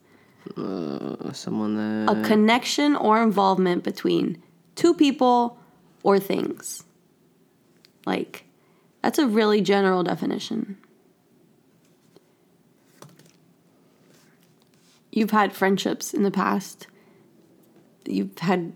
Uh, 0.56 1.34
Someone 1.34 1.76
that 1.76 2.18
a 2.18 2.24
connection 2.24 2.96
or 2.96 3.22
involvement 3.22 3.84
between 3.84 4.42
two 4.78 4.94
people 4.94 5.58
or 6.04 6.20
things. 6.20 6.86
Like, 8.06 8.46
that's 9.02 9.20
a 9.20 9.28
really 9.28 9.60
general 9.60 10.04
definition. 10.04 10.78
You've 15.12 15.32
had 15.32 15.52
friendships 15.52 16.13
in 16.13 16.24
the 16.24 16.32
past. 16.32 16.88
You've 18.06 18.38
had 18.38 18.74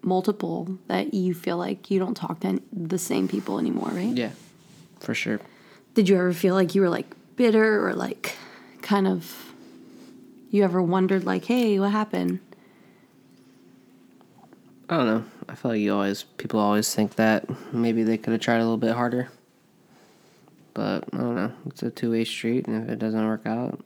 multiple 0.00 0.78
that 0.86 1.12
you 1.12 1.34
feel 1.34 1.56
like 1.56 1.90
you 1.90 1.98
don't 1.98 2.14
talk 2.14 2.40
to 2.40 2.62
the 2.72 2.98
same 2.98 3.28
people 3.28 3.58
anymore, 3.58 3.90
right? 3.92 4.16
yeah, 4.16 4.30
for 5.00 5.14
sure. 5.14 5.40
Did 5.94 6.08
you 6.08 6.16
ever 6.16 6.32
feel 6.32 6.54
like 6.54 6.74
you 6.74 6.80
were 6.80 6.88
like 6.88 7.14
bitter 7.36 7.86
or 7.86 7.94
like 7.94 8.36
kind 8.80 9.06
of 9.06 9.52
you 10.50 10.64
ever 10.64 10.80
wondered 10.82 11.24
like, 11.24 11.44
"Hey, 11.44 11.78
what 11.78 11.90
happened?" 11.90 12.40
I 14.88 14.96
don't 14.96 15.06
know. 15.06 15.24
I 15.48 15.54
feel 15.54 15.72
like 15.72 15.80
you 15.80 15.92
always 15.92 16.22
people 16.22 16.60
always 16.60 16.94
think 16.94 17.16
that 17.16 17.44
maybe 17.72 18.02
they 18.02 18.16
could 18.18 18.32
have 18.32 18.40
tried 18.40 18.56
a 18.56 18.64
little 18.64 18.76
bit 18.76 18.94
harder. 18.94 19.28
But 20.74 21.04
I 21.12 21.16
don't 21.18 21.34
know. 21.36 21.52
It's 21.66 21.82
a 21.82 21.90
two 21.90 22.12
way 22.12 22.24
street, 22.24 22.66
and 22.66 22.84
if 22.84 22.90
it 22.90 22.98
doesn't 22.98 23.26
work 23.26 23.44
out, 23.46 23.80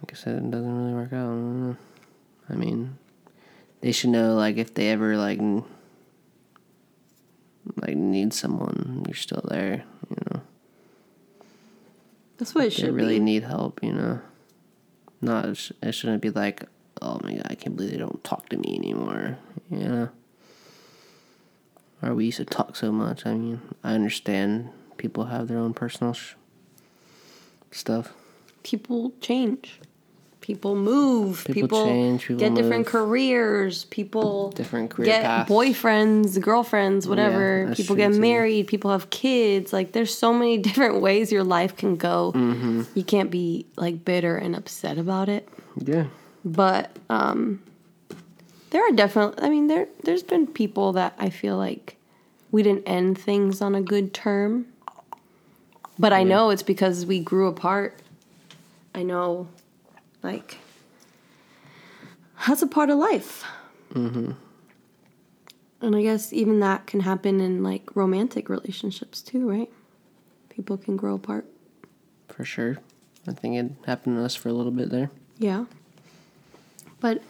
like 0.00 0.12
I 0.12 0.14
said, 0.14 0.36
it 0.36 0.50
doesn't 0.50 0.78
really 0.78 0.94
work 0.94 1.12
out. 1.12 1.24
I, 1.24 1.26
don't 1.26 1.68
know. 1.70 1.76
I 2.48 2.54
mean, 2.54 2.96
they 3.80 3.90
should 3.92 4.10
know 4.10 4.34
like 4.34 4.56
if 4.56 4.74
they 4.74 4.90
ever 4.90 5.16
like 5.16 5.38
n- 5.40 5.64
like 7.82 7.96
need 7.96 8.32
someone, 8.32 9.04
you're 9.08 9.14
still 9.16 9.44
there. 9.48 9.84
You 10.10 10.16
know, 10.30 10.40
That's 12.36 12.54
what 12.54 12.66
it 12.66 12.72
should. 12.72 12.86
they 12.86 12.90
really 12.90 13.18
be. 13.18 13.24
need 13.24 13.42
help. 13.42 13.82
You 13.82 13.92
know, 13.94 14.20
not 15.20 15.46
it 15.82 15.92
shouldn't 15.92 16.22
be 16.22 16.30
like, 16.30 16.64
oh 17.02 17.20
my 17.22 17.32
god, 17.34 17.46
I 17.50 17.54
can't 17.54 17.76
believe 17.76 17.92
they 17.92 17.98
don't 17.98 18.22
talk 18.24 18.48
to 18.50 18.56
me 18.56 18.74
anymore. 18.76 19.38
You 19.70 19.78
know, 19.78 20.08
or 22.02 22.14
we 22.14 22.26
used 22.26 22.38
to 22.38 22.44
talk 22.44 22.76
so 22.76 22.90
much. 22.92 23.26
I 23.26 23.34
mean, 23.34 23.60
I 23.84 23.94
understand 23.94 24.70
people 24.96 25.26
have 25.26 25.48
their 25.48 25.58
own 25.58 25.74
personal 25.74 26.12
sh- 26.12 26.34
stuff. 27.70 28.12
people 28.62 29.12
change. 29.20 29.80
People 30.40 30.76
move. 30.76 31.44
People 31.44 31.62
People, 31.62 31.84
change, 31.84 32.22
people 32.22 32.38
get 32.38 32.54
different 32.54 32.86
careers. 32.86 33.84
People 33.86 34.50
Different 34.52 34.88
career 34.88 35.06
get 35.06 35.22
paths. 35.22 35.50
boyfriends, 35.50 36.40
girlfriends, 36.40 37.06
whatever. 37.06 37.66
that's 37.66 37.78
people 37.78 37.96
get 37.96 38.12
too. 38.12 38.20
married. 38.20 38.66
People 38.66 38.90
have 38.90 39.10
kids. 39.10 39.74
Like 39.74 39.92
there's 39.92 40.14
so 40.16 40.32
many 40.32 40.56
different 40.68 41.02
ways 41.02 41.30
your 41.30 41.44
life 41.44 41.76
can 41.76 41.96
go. 41.96 42.32
Mm-hmm. 42.34 42.82
You 42.94 43.02
can't 43.04 43.30
be 43.30 43.66
like 43.76 44.06
bitter 44.06 44.36
and 44.38 44.56
upset 44.56 44.96
about 44.96 45.28
it. 45.28 45.46
Yeah, 45.76 46.06
but 46.52 46.96
um 47.10 47.62
there 48.70 48.86
are 48.86 48.92
definitely 48.92 49.42
i 49.42 49.48
mean 49.48 49.66
there 49.66 49.88
there's 50.04 50.22
been 50.22 50.46
people 50.46 50.92
that 50.92 51.14
i 51.18 51.30
feel 51.30 51.56
like 51.56 51.96
we 52.50 52.62
didn't 52.62 52.84
end 52.84 53.18
things 53.18 53.60
on 53.60 53.74
a 53.74 53.82
good 53.82 54.12
term 54.12 54.66
but 55.98 56.12
i 56.12 56.22
know 56.22 56.50
it's 56.50 56.62
because 56.62 57.06
we 57.06 57.18
grew 57.18 57.48
apart 57.48 57.98
i 58.94 59.02
know 59.02 59.48
like 60.22 60.58
that's 62.46 62.62
a 62.62 62.66
part 62.66 62.90
of 62.90 62.98
life 62.98 63.44
mm-hmm. 63.92 64.32
and 65.80 65.96
i 65.96 66.02
guess 66.02 66.32
even 66.32 66.60
that 66.60 66.86
can 66.86 67.00
happen 67.00 67.40
in 67.40 67.62
like 67.62 67.94
romantic 67.94 68.48
relationships 68.48 69.20
too 69.20 69.48
right 69.48 69.70
people 70.50 70.76
can 70.76 70.96
grow 70.96 71.14
apart 71.14 71.46
for 72.38 72.44
sure. 72.44 72.78
I 73.26 73.32
think 73.32 73.56
it 73.56 73.72
happened 73.84 74.16
to 74.16 74.24
us 74.24 74.36
for 74.36 74.48
a 74.48 74.52
little 74.52 74.70
bit 74.70 74.90
there. 74.90 75.10
Yeah. 75.38 75.64
But 77.00 77.22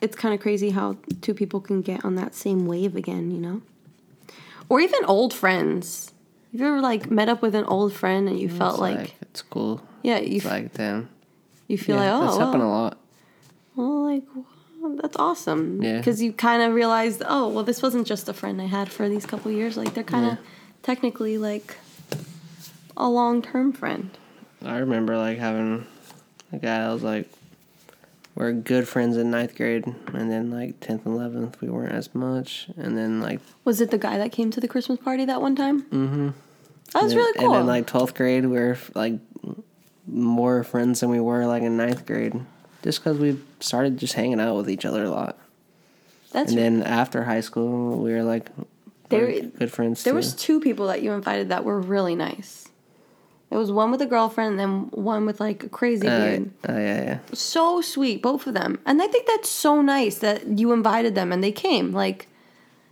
it's 0.00 0.16
kind 0.16 0.34
of 0.34 0.40
crazy 0.40 0.70
how 0.70 0.96
two 1.20 1.34
people 1.34 1.60
can 1.60 1.80
get 1.82 2.04
on 2.04 2.14
that 2.16 2.34
same 2.34 2.66
wave 2.66 2.96
again, 2.96 3.30
you 3.30 3.38
know? 3.38 3.62
Or 4.68 4.80
even 4.80 5.04
old 5.06 5.32
friends. 5.32 6.12
Have 6.52 6.60
you 6.60 6.66
ever 6.66 6.80
like 6.80 7.10
met 7.10 7.28
up 7.28 7.42
with 7.42 7.54
an 7.54 7.64
old 7.64 7.92
friend 7.92 8.28
and 8.28 8.38
you 8.38 8.48
felt 8.48 8.74
It's 8.74 8.80
like, 8.80 9.14
it's 9.22 9.42
cool. 9.42 9.80
yeah, 10.02 10.18
you 10.18 10.36
It's 10.36 10.46
f- 10.46 10.50
like 10.52 10.72
damn. 10.74 11.08
you 11.68 11.76
feel 11.78 11.96
yeah, 11.96 12.12
like 12.12 12.12
oh, 12.12 12.24
that's 12.26 12.36
oh 12.36 12.40
happened 12.46 12.62
a 12.62 12.68
lot. 12.68 12.98
well, 13.76 14.04
like 14.04 14.22
well, 14.80 14.96
that's 15.00 15.16
awesome 15.16 15.82
Yeah. 15.82 15.98
because 15.98 16.22
you 16.22 16.32
kind 16.32 16.62
of 16.62 16.74
realized 16.74 17.22
oh 17.26 17.48
well 17.48 17.64
this 17.64 17.82
wasn't 17.82 18.06
just 18.06 18.28
a 18.28 18.32
friend 18.32 18.60
I 18.62 18.66
had 18.66 18.90
for 18.92 19.08
these 19.08 19.26
couple 19.26 19.50
years 19.50 19.76
like 19.76 19.94
they're 19.94 20.04
kind 20.04 20.26
of 20.26 20.32
Yeah. 20.34 20.44
technically 20.82 21.38
like 21.38 21.76
a 22.96 23.08
long 23.08 23.42
term 23.42 23.72
friend. 23.72 24.10
I 24.64 24.78
remember 24.78 25.16
like 25.16 25.38
having 25.38 25.86
a 26.52 26.58
guy 26.58 26.86
I 26.86 26.92
was 26.92 27.02
like, 27.02 27.28
we're 28.34 28.52
good 28.52 28.88
friends 28.88 29.16
in 29.16 29.30
ninth 29.30 29.54
grade, 29.56 29.84
and 30.12 30.30
then 30.30 30.50
like 30.50 30.80
tenth 30.80 31.06
and 31.06 31.14
eleventh 31.14 31.60
we 31.60 31.68
weren't 31.68 31.92
as 31.92 32.14
much, 32.14 32.68
and 32.76 32.96
then 32.98 33.20
like 33.20 33.40
Was 33.64 33.80
it 33.80 33.90
the 33.90 33.98
guy 33.98 34.18
that 34.18 34.32
came 34.32 34.50
to 34.50 34.60
the 34.60 34.68
Christmas 34.68 34.98
party 34.98 35.24
that 35.24 35.40
one 35.40 35.54
time? 35.56 35.82
Mm-hmm. 35.84 36.28
That 36.92 37.02
was 37.02 37.12
and 37.12 37.18
really 37.20 37.32
then- 37.36 37.42
cool. 37.46 37.54
And 37.54 37.60
then 37.62 37.66
like 37.66 37.86
twelfth 37.86 38.14
grade 38.14 38.44
we 38.46 38.56
were 38.58 38.78
like 38.94 39.14
more 40.06 40.62
friends 40.64 41.00
than 41.00 41.10
we 41.10 41.20
were 41.20 41.46
like 41.46 41.62
in 41.62 41.76
ninth 41.76 42.06
grade, 42.06 42.34
just 42.82 43.00
because 43.02 43.18
we 43.18 43.38
started 43.60 43.98
just 43.98 44.14
hanging 44.14 44.40
out 44.40 44.56
with 44.56 44.68
each 44.68 44.84
other 44.84 45.04
a 45.04 45.10
lot. 45.10 45.38
That's 46.32 46.50
And 46.50 46.58
then 46.58 46.82
after 46.82 47.22
high 47.24 47.40
school 47.40 47.98
we 48.02 48.12
were 48.12 48.22
like 48.24 48.50
There- 49.08 49.40
good 49.42 49.70
friends 49.72 50.02
There 50.02 50.12
too. 50.12 50.16
was 50.16 50.34
two 50.34 50.60
people 50.60 50.88
that 50.88 51.02
you 51.02 51.12
invited 51.12 51.48
that 51.50 51.64
were 51.64 51.80
really 51.80 52.14
nice. 52.16 52.63
There 53.50 53.58
was 53.58 53.70
one 53.70 53.90
with 53.90 54.02
a 54.02 54.06
girlfriend 54.06 54.52
and 54.52 54.58
then 54.58 54.72
one 54.90 55.26
with 55.26 55.38
like 55.40 55.62
a 55.62 55.68
crazy 55.68 56.08
Uh, 56.08 56.16
beard. 56.18 56.50
oh 56.68 56.76
yeah, 56.76 57.02
yeah. 57.04 57.18
So 57.32 57.80
sweet, 57.80 58.20
both 58.22 58.46
of 58.46 58.54
them. 58.54 58.78
And 58.84 59.00
I 59.00 59.06
think 59.06 59.26
that's 59.26 59.48
so 59.48 59.80
nice 59.80 60.18
that 60.18 60.58
you 60.58 60.72
invited 60.72 61.14
them 61.14 61.32
and 61.32 61.42
they 61.42 61.52
came. 61.52 61.92
Like 61.92 62.28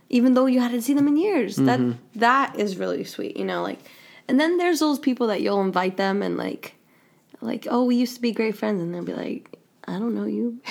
even 0.09 0.35
though 0.35 0.45
you 0.45 0.59
hadn't 0.59 0.81
seen 0.83 0.95
them 0.95 1.07
in 1.07 1.17
years. 1.17 1.55
That 1.55 1.79
that 2.15 2.55
is 2.59 2.77
really 2.77 3.03
sweet, 3.03 3.35
you 3.35 3.45
know, 3.45 3.63
like 3.63 3.79
and 4.27 4.39
then 4.39 4.57
there's 4.57 4.79
those 4.79 4.99
people 4.99 5.27
that 5.27 5.41
you'll 5.41 5.61
invite 5.61 5.97
them 5.97 6.21
and 6.21 6.37
like 6.37 6.75
like, 7.41 7.67
oh, 7.69 7.83
we 7.83 7.95
used 7.95 8.15
to 8.15 8.21
be 8.21 8.31
great 8.31 8.55
friends 8.55 8.81
and 8.81 8.93
they'll 8.93 9.03
be 9.03 9.13
like, 9.13 9.57
I 9.85 9.99
don't 9.99 10.15
know 10.15 10.25
you. 10.25 10.61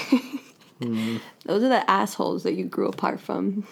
Those 1.45 1.63
are 1.63 1.69
the 1.69 1.89
assholes 1.91 2.43
that 2.45 2.55
you 2.55 2.65
grew 2.65 2.89
apart 2.89 3.21
from. 3.21 3.67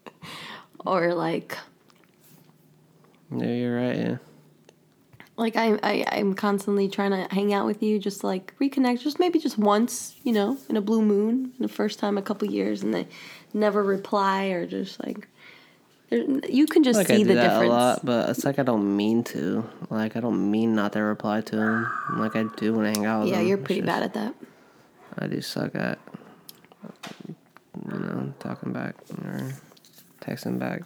or 0.86 1.14
like 1.14 1.58
Yeah, 3.34 3.46
you're 3.46 3.76
right. 3.76 3.96
Yeah. 3.96 4.16
Like 5.42 5.56
I, 5.56 5.78
I 5.82 6.04
i'm 6.12 6.34
constantly 6.34 6.88
trying 6.88 7.10
to 7.10 7.26
hang 7.34 7.52
out 7.52 7.66
with 7.66 7.82
you 7.82 7.98
just 7.98 8.22
like 8.24 8.54
reconnect 8.60 9.02
just 9.02 9.18
maybe 9.18 9.38
just 9.38 9.58
once 9.58 10.14
you 10.22 10.32
know 10.32 10.56
in 10.68 10.76
a 10.76 10.80
blue 10.80 11.02
moon 11.02 11.52
in 11.58 11.62
the 11.62 11.68
first 11.68 11.98
time 11.98 12.16
a 12.16 12.22
couple 12.22 12.48
years 12.48 12.82
and 12.82 12.94
they 12.94 13.06
never 13.52 13.82
reply 13.82 14.46
or 14.46 14.66
just 14.66 15.02
like 15.04 15.28
you 16.48 16.66
can 16.66 16.84
just 16.84 16.98
like 16.98 17.06
see 17.08 17.14
I 17.14 17.18
do 17.18 17.24
the 17.24 17.34
that 17.34 17.42
difference 17.42 17.70
a 17.70 17.74
lot, 17.74 18.04
but 18.04 18.28
it's 18.28 18.44
like 18.44 18.58
I 18.58 18.64
don't 18.64 18.98
mean 18.98 19.24
to. 19.32 19.64
Like 19.88 20.14
I 20.14 20.20
don't 20.20 20.50
mean 20.50 20.74
not 20.74 20.92
to 20.92 21.00
reply 21.00 21.40
to 21.40 21.56
him. 21.56 21.88
Like 22.18 22.36
I 22.36 22.44
do 22.58 22.74
when 22.74 22.84
I 22.84 22.90
hang 22.90 23.06
out 23.06 23.22
with 23.22 23.30
them. 23.30 23.40
yeah 23.40 23.48
you're 23.48 23.56
pretty 23.56 23.80
just- 23.80 23.86
bad 23.86 24.02
at 24.02 24.12
that 24.12 24.34
I 25.18 25.26
do 25.26 25.40
suck 25.40 25.74
at, 25.74 25.98
you 27.26 27.98
know, 27.98 28.34
talking 28.40 28.72
back 28.72 28.94
or 29.22 29.52
texting 30.20 30.58
back, 30.58 30.82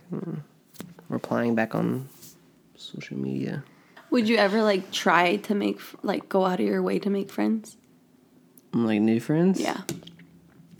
replying 1.09 1.55
back 1.55 1.75
on 1.75 2.09
social 2.77 3.17
media. 3.17 3.65
Would 4.11 4.29
you 4.29 4.37
ever 4.37 4.63
like 4.63 4.91
try 4.93 5.37
to 5.37 5.55
make 5.55 5.81
like 6.03 6.29
go 6.29 6.45
out 6.45 6.61
of 6.61 6.67
your 6.67 6.83
way 6.83 6.99
to 6.99 7.11
make 7.11 7.31
friends 7.31 7.77
Like 8.73 9.01
new 9.01 9.21
friends. 9.21 9.61
yeah 9.61 9.83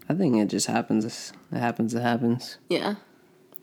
I 0.09 0.15
think 0.15 0.37
it 0.37 0.47
just 0.49 0.69
happens. 0.69 1.05
It 1.51 1.59
happens. 1.59 1.93
It 1.95 2.01
happens. 2.03 2.59
yeah 2.69 2.95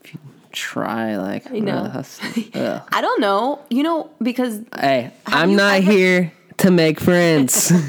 If 0.02 0.12
you 0.14 0.20
Try 0.52 1.16
like. 1.16 1.50
I 1.50 1.58
know. 1.58 1.90
ugh. 2.54 2.82
i 2.92 3.00
don't 3.00 3.20
know 3.20 3.58
you 3.70 3.82
know 3.82 4.10
because 4.22 4.60
Hey, 4.78 5.10
I'm 5.26 5.56
not 5.56 5.76
ever- 5.82 5.90
here 5.92 6.32
to 6.58 6.70
make 6.70 7.00
friends. 7.00 7.70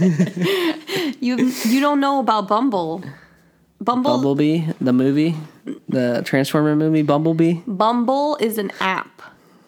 you 1.22 1.38
you 1.66 1.80
don't 1.80 2.00
know 2.00 2.20
about 2.20 2.48
bumble 2.48 3.04
bumble 3.80 4.12
Bumblebee, 4.14 4.66
the 4.82 4.94
movie, 4.94 5.36
the 5.90 6.24
Transformer 6.26 6.76
movie, 6.76 7.04
Bumblebee. 7.04 7.62
Bumble 7.68 8.38
is 8.40 8.58
an 8.58 8.72
app. 8.80 9.22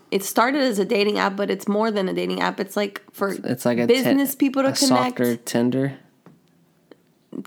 It 0.10 0.24
started 0.24 0.62
as 0.62 0.80
a 0.80 0.86
dating 0.86 1.20
app, 1.20 1.36
but 1.36 1.50
it's 1.50 1.68
more 1.68 1.92
than 1.92 2.08
a 2.08 2.14
dating 2.14 2.40
app. 2.42 2.60
It's 2.60 2.78
like 2.78 3.02
for 3.12 3.30
It's 3.44 3.66
like 3.66 3.78
a 3.78 3.86
business 3.88 4.30
ten- 4.32 4.38
people 4.38 4.64
to 4.64 4.70
a 4.70 4.72
connect. 4.74 5.18
softer 5.18 5.36
Tinder. 5.38 5.94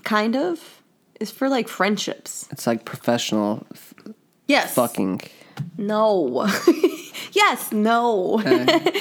Kind 0.03 0.35
of. 0.35 0.81
It's 1.19 1.31
for 1.31 1.49
like 1.49 1.67
friendships. 1.67 2.47
It's 2.51 2.65
like 2.67 2.85
professional 2.85 3.65
f- 3.73 3.93
Yes. 4.47 4.73
fucking. 4.75 5.21
No. 5.77 6.47
yes. 7.33 7.71
No. 7.71 8.41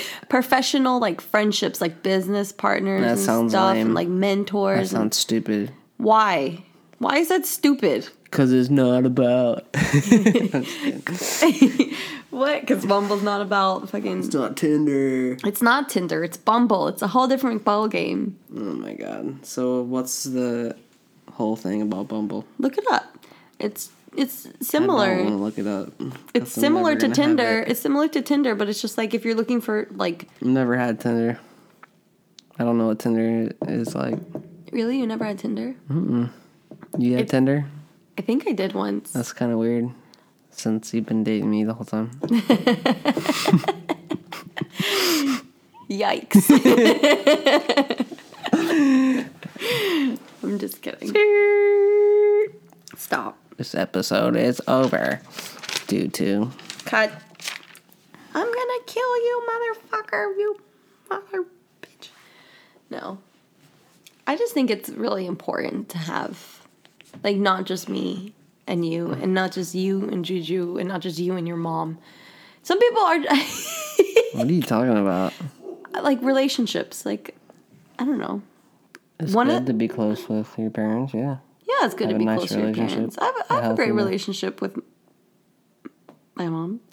Professional 0.28 0.98
like 1.00 1.20
friendships, 1.20 1.80
like 1.80 2.02
business 2.02 2.52
partners 2.52 3.02
That 3.02 3.10
and 3.12 3.20
sounds 3.20 3.52
stuff, 3.52 3.74
lame. 3.74 3.86
and 3.86 3.94
like 3.94 4.08
That 4.08 4.14
mentors. 4.14 4.78
and 4.78 4.88
sounds 4.88 5.16
stupid. 5.16 5.72
why? 5.96 6.64
Why 6.98 7.18
is 7.18 7.28
that 7.28 7.46
stupid? 7.46 8.08
Cause 8.30 8.52
it's 8.52 8.70
not 8.70 9.04
about. 9.06 9.66
What? 12.30 12.60
Because 12.60 12.86
Bumble's 12.86 13.24
not 13.24 13.42
about 13.42 13.90
fucking. 13.90 14.20
It's 14.20 14.32
not 14.32 14.56
Tinder. 14.56 15.36
It's 15.44 15.60
not 15.60 15.88
Tinder. 15.88 16.22
It's 16.22 16.36
Bumble. 16.36 16.86
It's 16.86 17.02
a 17.02 17.08
whole 17.08 17.26
different 17.26 17.64
ball 17.64 17.88
game. 17.88 18.38
Oh 18.56 18.60
my 18.60 18.94
god. 18.94 19.44
So 19.44 19.82
what's 19.82 20.22
the 20.24 20.76
whole 21.32 21.56
thing 21.56 21.82
about 21.82 22.06
Bumble? 22.06 22.44
Look 22.58 22.78
it 22.78 22.84
up. 22.92 23.18
It's 23.58 23.90
it's 24.16 24.46
I 24.46 24.48
don't 24.50 24.54
want 24.54 24.60
to 24.60 24.64
similar. 24.64 25.24
look 25.30 25.58
it 25.58 25.66
up. 25.66 25.88
It's 26.32 26.54
'cause 26.54 26.58
I'm 26.58 26.60
similar 26.62 26.94
to 26.94 27.08
Tinder. 27.08 27.62
it. 27.62 27.68
It's 27.72 27.80
similar 27.80 28.06
to 28.08 28.22
Tinder, 28.22 28.54
but 28.54 28.68
it's 28.68 28.80
just 28.80 28.96
like 28.96 29.12
if 29.12 29.24
you're 29.24 29.34
looking 29.34 29.60
for 29.60 29.88
like 29.90 30.28
never 30.40 30.76
had 30.76 31.00
Tinder. 31.00 31.40
I 32.60 32.64
don't 32.64 32.78
know 32.78 32.86
what 32.86 33.00
Tinder 33.00 33.52
is 33.66 33.92
like. 33.96 34.18
really 34.70 34.98
you 34.98 35.06
never 35.06 35.24
had 35.24 35.40
Tinder. 35.40 35.74
Mm. 35.90 36.30
You 36.96 37.12
had 37.14 37.22
It's- 37.22 37.30
Tinder? 37.32 37.66
I 38.20 38.22
think 38.22 38.46
I 38.46 38.52
did 38.52 38.74
once. 38.74 39.12
That's 39.12 39.32
kind 39.32 39.50
of 39.50 39.56
weird. 39.56 39.88
Since 40.50 40.92
you've 40.92 41.06
been 41.06 41.24
dating 41.24 41.50
me 41.50 41.64
the 41.64 41.72
whole 41.72 41.86
time. 41.86 42.10
Yikes. 45.88 46.50
I'm 50.42 50.58
just 50.58 50.82
kidding. 50.82 51.14
Stop. 52.94 53.38
This 53.56 53.74
episode 53.74 54.36
is 54.36 54.60
over. 54.68 55.22
Due 55.86 56.08
to 56.08 56.50
Cut. 56.84 57.10
I'm 58.34 58.52
gonna 58.52 58.84
kill 58.86 59.16
you, 59.16 59.48
motherfucker. 59.48 60.36
You 60.36 60.56
mother 61.08 61.46
bitch. 61.80 62.08
No. 62.90 63.16
I 64.26 64.36
just 64.36 64.52
think 64.52 64.70
it's 64.70 64.90
really 64.90 65.24
important 65.24 65.88
to 65.88 65.96
have, 65.96 66.49
like, 67.24 67.36
not 67.36 67.64
just 67.66 67.88
me 67.88 68.34
and 68.66 68.86
you, 68.86 69.10
and 69.12 69.34
not 69.34 69.52
just 69.52 69.74
you 69.74 70.08
and 70.08 70.24
Juju, 70.24 70.78
and 70.78 70.88
not 70.88 71.00
just 71.00 71.18
you 71.18 71.34
and 71.36 71.46
your 71.48 71.56
mom. 71.56 71.98
Some 72.62 72.78
people 72.78 73.02
are 73.02 73.18
what 74.32 74.46
are 74.46 74.52
you 74.52 74.62
talking 74.62 74.96
about? 74.96 75.32
like 76.02 76.20
relationships. 76.22 77.04
Like, 77.06 77.34
I 77.98 78.04
don't 78.04 78.18
know. 78.18 78.42
It's 79.18 79.32
One 79.34 79.48
good 79.48 79.56
of- 79.62 79.66
to 79.66 79.72
be 79.72 79.88
close 79.88 80.28
with 80.28 80.48
your 80.58 80.70
parents. 80.70 81.12
Yeah. 81.14 81.38
Yeah, 81.68 81.86
it's 81.86 81.94
good 81.94 82.08
Have 82.08 82.10
to 82.10 82.16
a 82.16 82.18
be 82.18 82.24
nice 82.24 82.38
close 82.38 82.48
to 82.50 82.54
your 82.58 82.66
relationship, 82.66 82.96
parents. 82.96 83.18
I 83.18 83.24
have, 83.24 83.34
a- 83.36 83.38
a 83.38 83.44
I 83.56 83.62
have 83.62 83.72
a 83.72 83.74
great 83.76 83.88
one. 83.92 83.96
relationship 84.04 84.60
with 84.60 84.78
my 86.36 86.48
mom. 86.48 86.80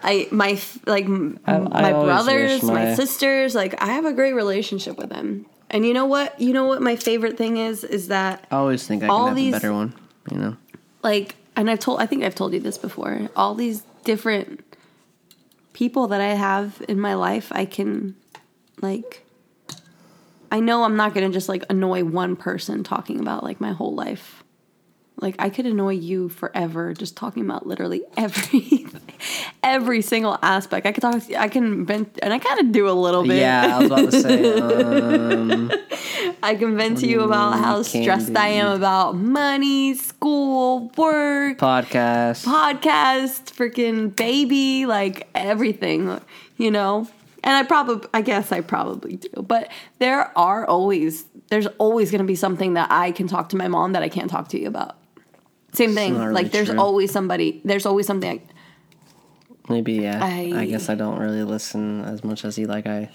I 0.00 0.28
my 0.30 0.50
f- 0.50 0.78
like 0.86 1.04
m- 1.04 1.38
I- 1.46 1.54
I 1.56 1.58
my 1.58 1.92
always 1.92 2.06
brothers, 2.06 2.62
my... 2.62 2.72
my- 2.86 2.94
sisters. 2.94 3.54
Like 3.54 3.80
I 3.82 3.86
have 3.86 4.04
a 4.04 4.12
great 4.12 4.32
relationship 4.34 4.96
with 4.98 5.08
them. 5.10 5.46
And 5.70 5.84
you 5.84 5.92
know 5.94 6.06
what? 6.06 6.40
You 6.40 6.52
know 6.52 6.64
what 6.66 6.80
my 6.82 6.96
favorite 6.96 7.36
thing 7.36 7.56
is 7.58 7.84
is 7.84 8.08
that 8.08 8.46
I 8.50 8.56
always 8.56 8.86
think 8.86 9.02
I 9.02 9.08
All 9.08 9.26
can 9.26 9.26
have 9.28 9.36
these- 9.36 9.54
a 9.54 9.56
better 9.56 9.72
one. 9.72 9.94
You 10.30 10.36
know. 10.38 10.56
like 11.02 11.36
and 11.56 11.70
I've 11.70 11.78
told 11.80 12.00
I 12.00 12.06
think 12.06 12.22
I've 12.22 12.34
told 12.34 12.52
you 12.52 12.60
this 12.60 12.78
before. 12.78 13.28
All 13.34 13.54
these 13.54 13.82
different 14.04 14.64
people 15.72 16.08
that 16.08 16.20
I 16.20 16.34
have 16.34 16.82
in 16.88 17.00
my 17.00 17.14
life, 17.14 17.48
I 17.52 17.64
can 17.64 18.14
like 18.80 19.24
I 20.50 20.60
know 20.60 20.84
I'm 20.84 20.96
not 20.96 21.14
going 21.14 21.26
to 21.26 21.32
just 21.32 21.48
like 21.48 21.64
annoy 21.68 22.04
one 22.04 22.34
person 22.36 22.82
talking 22.82 23.20
about 23.20 23.44
like 23.44 23.60
my 23.60 23.72
whole 23.72 23.94
life. 23.94 24.37
Like 25.20 25.34
I 25.38 25.50
could 25.50 25.66
annoy 25.66 25.94
you 25.94 26.28
forever 26.28 26.94
just 26.94 27.16
talking 27.16 27.44
about 27.44 27.66
literally 27.66 28.02
every 28.16 28.86
every 29.62 30.00
single 30.02 30.38
aspect. 30.42 30.86
I 30.86 30.92
could 30.92 31.02
talk 31.02 31.22
I 31.36 31.48
can 31.48 31.84
vent 31.84 32.18
and 32.22 32.32
I 32.32 32.38
kind 32.38 32.60
of 32.60 32.72
do 32.72 32.88
a 32.88 32.92
little 32.92 33.24
bit. 33.24 33.38
Yeah, 33.38 33.76
I 33.76 33.78
was 33.78 33.86
about 33.86 34.10
to 34.10 34.22
say. 34.22 34.58
Um, 35.38 35.72
I 36.42 36.54
can 36.54 36.76
vent 36.76 36.98
to 36.98 37.06
you 37.06 37.22
about 37.22 37.58
how 37.58 37.82
stressed 37.82 38.36
I 38.36 38.48
am 38.48 38.72
about 38.72 39.16
money, 39.16 39.94
school, 39.94 40.90
work, 40.96 41.58
podcast. 41.58 42.44
podcast, 42.44 43.52
freaking 43.54 44.14
baby, 44.14 44.86
like 44.86 45.28
everything, 45.34 46.20
you 46.56 46.70
know? 46.70 47.08
And 47.42 47.54
I 47.54 47.62
probably, 47.62 48.08
I 48.12 48.22
guess 48.22 48.52
I 48.52 48.60
probably 48.60 49.16
do. 49.16 49.42
But 49.42 49.70
there 49.98 50.36
are 50.38 50.66
always, 50.66 51.24
there's 51.48 51.66
always 51.78 52.10
going 52.10 52.20
to 52.20 52.26
be 52.26 52.34
something 52.34 52.74
that 52.74 52.90
I 52.90 53.12
can 53.12 53.26
talk 53.26 53.48
to 53.50 53.56
my 53.56 53.68
mom 53.68 53.92
that 53.92 54.02
I 54.02 54.08
can't 54.08 54.30
talk 54.30 54.48
to 54.48 54.60
you 54.60 54.68
about. 54.68 54.97
Same 55.72 55.94
thing. 55.94 56.18
really 56.18 56.32
like 56.32 56.50
there's 56.52 56.68
true. 56.70 56.78
always 56.78 57.12
somebody, 57.12 57.60
there's 57.64 57.86
always 57.86 58.06
something. 58.06 58.40
I, 58.40 59.72
Maybe 59.72 59.94
yeah. 59.94 60.18
I, 60.22 60.52
I- 60.56 60.64
guess 60.66 60.88
I 60.88 60.94
don't 60.94 61.18
really 61.18 61.42
listen 61.44 62.04
as 62.04 62.24
much 62.24 62.44
as 62.44 62.58
you 62.58 62.66
like. 62.66 62.86
I 62.86 63.10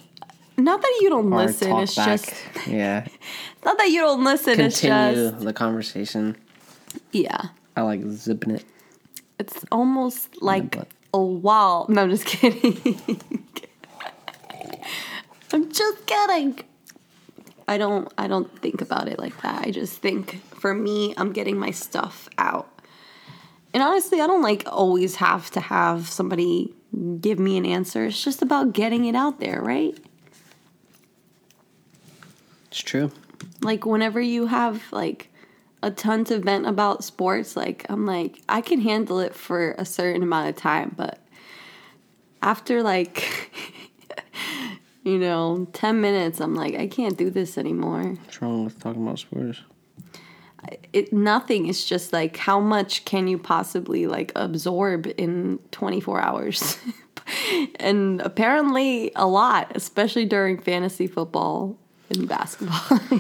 not 0.56 0.82
that 0.82 1.00
you 1.02 1.10
don't 1.10 1.32
listen, 1.32 1.72
it's 1.78 1.96
back. 1.96 2.20
just, 2.20 2.34
yeah. 2.68 3.08
not 3.66 3.78
that 3.80 3.89
you 3.89 4.02
don't 4.02 4.24
listen, 4.24 4.60
it's 4.60 4.80
Continue 4.82 5.32
just, 5.32 5.44
the 5.46 5.54
conversation. 5.54 6.38
yeah. 7.12 7.42
I 7.76 7.82
like 7.82 8.02
zipping 8.12 8.52
it. 8.52 8.66
It's 9.39 9.66
almost 9.72 10.44
like 10.44 10.78
a 11.12 11.20
wall. 11.20 11.88
No, 11.89 12.04
I'm 12.04 12.12
just 12.12 12.26
kidding. 12.28 13.20
I'm 15.52 15.72
just 15.72 16.06
kidding. 16.06 16.60
I 17.67 17.78
don't 17.78 18.12
I 18.17 18.28
don't 18.28 18.58
think 18.60 18.82
about 18.82 19.08
it 19.08 19.19
like 19.19 19.41
that. 19.41 19.65
I 19.65 19.71
just 19.71 19.99
think 20.02 20.41
for 20.56 20.73
me, 20.73 21.13
I'm 21.17 21.32
getting 21.32 21.58
my 21.58 21.71
stuff 21.71 22.28
out. 22.38 22.69
And 23.73 23.82
honestly, 23.82 24.21
I 24.21 24.28
don't 24.28 24.43
like 24.43 24.63
always 24.67 25.15
have 25.15 25.49
to 25.52 25.60
have 25.60 26.08
somebody 26.10 26.73
give 27.21 27.39
me 27.39 27.58
an 27.58 27.65
answer. 27.65 28.06
It's 28.06 28.23
just 28.23 28.41
about 28.41 28.73
getting 28.73 29.06
it 29.06 29.15
out 29.15 29.39
there, 29.39 29.62
right? 29.62 29.97
It's 32.67 32.80
true. 32.82 33.12
like 33.62 33.86
whenever 33.86 34.19
you 34.21 34.47
have 34.47 34.82
like 34.91 35.30
a 35.82 35.91
ton 35.91 36.23
to 36.26 36.39
vent 36.39 36.65
about 36.65 37.04
sports 37.04 37.56
like 37.56 37.86
i'm 37.89 38.06
like 38.06 38.41
i 38.47 38.62
can 38.62 38.80
handle 38.80 39.19
it 39.19 39.36
for 39.36 39.71
a 39.78 39.86
certain 39.86 40.23
amount 40.23 40.49
of 40.49 40.56
time 40.56 40.93
but 40.95 41.19
after 42.41 42.82
like 42.82 43.52
you 45.04 45.20
know 45.20 45.68
10 45.74 46.02
minutes 46.02 46.39
i'm 46.39 46.56
like 46.56 46.76
i 46.76 46.88
can't 46.88 47.18
do 47.18 47.30
this 47.30 47.58
anymore. 47.58 48.04
What's 48.04 48.42
wrong 48.42 48.66
with 48.66 48.80
talking 48.80 49.06
about 49.06 49.20
sports? 49.20 49.62
it 50.94 51.12
nothing. 51.12 51.68
It's 51.68 51.84
just 51.84 52.13
like 52.13 52.38
how 52.38 52.60
much 52.60 53.06
can 53.06 53.28
you 53.28 53.38
possibly 53.38 54.08
like 54.08 54.32
absorb 54.36 55.12
in 55.18 55.60
24 55.72 56.22
hours? 56.22 56.78
And 57.80 58.20
apparently 58.20 59.13
a 59.16 59.26
lot 59.26 59.72
especially 59.76 60.26
during 60.26 60.60
fantasy 60.60 61.08
football 61.08 61.78
and 62.10 62.28
basketball 62.28 63.00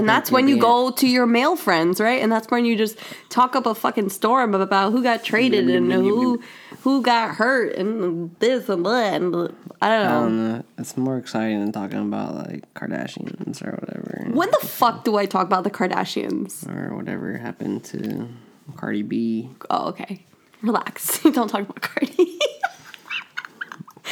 and 0.00 0.08
that's 0.08 0.30
when 0.32 0.48
you 0.48 0.58
go 0.58 0.90
to 0.90 1.06
your 1.06 1.26
male 1.26 1.56
friends 1.56 2.00
right 2.00 2.22
and 2.22 2.32
that's 2.32 2.50
when 2.50 2.64
you 2.64 2.76
just 2.76 2.98
talk 3.28 3.54
up 3.54 3.66
a 3.66 3.74
fucking 3.74 4.08
storm 4.08 4.54
about 4.54 4.90
who 4.92 5.02
got 5.02 5.22
traded 5.22 5.68
and 5.68 5.92
who 5.92 6.42
who 6.80 7.02
got 7.02 7.34
hurt 7.36 7.74
and 7.76 8.34
this 8.40 8.68
and 8.68 8.84
that 8.86 9.14
and 9.20 9.34
i 9.82 9.88
don't 9.88 10.04
know 10.04 10.20
don't 10.20 10.38
know. 10.52 10.64
It's 10.78 10.96
more 10.96 11.18
exciting 11.18 11.60
than 11.60 11.72
talking 11.72 11.98
about 11.98 12.34
like 12.34 12.72
Kardashians 12.74 13.62
or 13.64 13.72
whatever. 13.72 14.30
when 14.32 14.50
the 14.50 14.66
fuck 14.66 15.04
do 15.04 15.16
i 15.16 15.26
talk 15.26 15.46
about 15.46 15.64
the 15.64 15.70
kardashians 15.70 16.66
or 16.68 16.96
whatever 16.96 17.36
happened 17.36 17.84
to 17.84 18.28
Cardi 18.76 19.02
B. 19.02 19.50
Oh, 19.68 19.88
okay. 19.88 20.24
Relax. 20.62 21.20
Don't 21.22 21.48
talk 21.48 21.62
about 21.62 21.80
Cardi. 21.82 22.38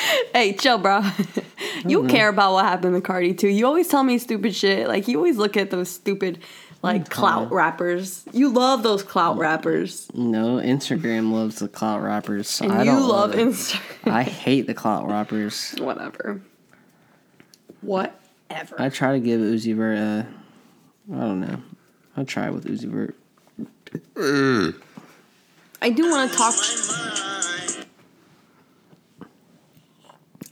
hey, 0.35 0.53
chill, 0.55 0.79
bro. 0.79 0.99
you 1.87 2.01
mm-hmm. 2.01 2.09
care 2.09 2.29
about 2.29 2.53
what 2.53 2.65
happened 2.65 2.95
to 2.95 3.01
Cardi 3.01 3.35
too. 3.35 3.49
You 3.49 3.67
always 3.67 3.89
tell 3.89 4.03
me 4.03 4.19
stupid 4.19 4.55
shit. 4.55 4.89
Like 4.89 5.09
you 5.09 5.17
always 5.17 5.37
look 5.37 5.57
at 5.57 5.71
those 5.71 5.91
stupid 5.91 6.41
like 6.83 7.03
mm-hmm. 7.03 7.13
clout 7.13 7.53
rappers. 7.53 8.25
You 8.33 8.51
love 8.51 8.83
those 8.83 9.03
clout 9.03 9.33
mm-hmm. 9.33 9.43
rappers. 9.43 10.09
No, 10.15 10.57
Instagram 10.57 11.33
loves 11.33 11.59
the 11.59 11.69
clout 11.69 12.03
rappers. 12.03 12.49
So 12.49 12.65
And 12.65 12.75
I 12.75 12.85
you 12.85 12.93
don't 12.93 13.09
love 13.09 13.35
it. 13.35 13.39
Instagram. 13.39 14.13
I 14.13 14.23
hate 14.23 14.67
the 14.67 14.75
clout 14.75 15.09
rappers. 15.09 15.75
Whatever. 15.79 16.41
Whatever. 17.81 18.77
I 18.79 18.89
try 18.89 19.13
to 19.13 19.21
give 19.21 19.41
Uzi 19.41 19.75
Vert 19.75 19.99
a. 19.99 20.27
I 21.13 21.21
don't 21.21 21.41
know. 21.41 21.63
I'll 22.17 22.25
try 22.25 22.51
with 22.51 22.67
Uzi 22.67 22.87
Vert. 22.87 23.15
I 25.81 25.91
do 25.91 26.11
want 26.11 26.31
to 26.31 26.37
talk. 26.37 26.55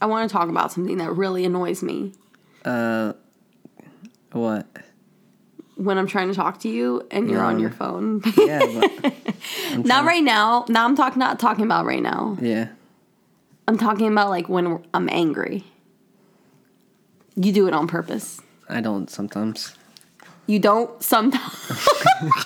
I 0.01 0.07
want 0.07 0.29
to 0.29 0.33
talk 0.33 0.49
about 0.49 0.73
something 0.73 0.99
that 0.99 1.13
really 1.13 1.45
annoys 1.45 1.83
me 1.83 2.13
Uh, 2.65 3.13
what? 4.33 4.67
when 5.77 5.99
I'm 5.99 6.07
trying 6.07 6.29
to 6.29 6.35
talk 6.35 6.61
to 6.61 6.69
you 6.69 7.07
and 7.11 7.29
you're 7.31 7.43
on 7.43 7.59
your 7.61 7.71
phone. 7.71 8.23
Yeah, 8.37 8.61
not 9.77 10.05
right 10.07 10.23
now. 10.25 10.65
Now 10.69 10.85
I'm 10.87 10.97
talking 10.97 11.19
not 11.19 11.39
talking 11.39 11.65
about 11.65 11.85
right 11.87 12.03
now. 12.03 12.37
yeah. 12.41 12.69
I'm 13.69 13.77
talking 13.79 14.11
about 14.11 14.31
like 14.31 14.49
when 14.49 14.83
I'm 14.95 15.09
angry. 15.11 15.65
You 17.35 17.53
do 17.53 17.67
it 17.67 17.75
on 17.75 17.87
purpose. 17.89 18.41
I 18.69 18.81
don't 18.81 19.11
sometimes. 19.11 19.77
You 20.47 20.59
don't 20.61 21.03
sometimes. 21.03 21.89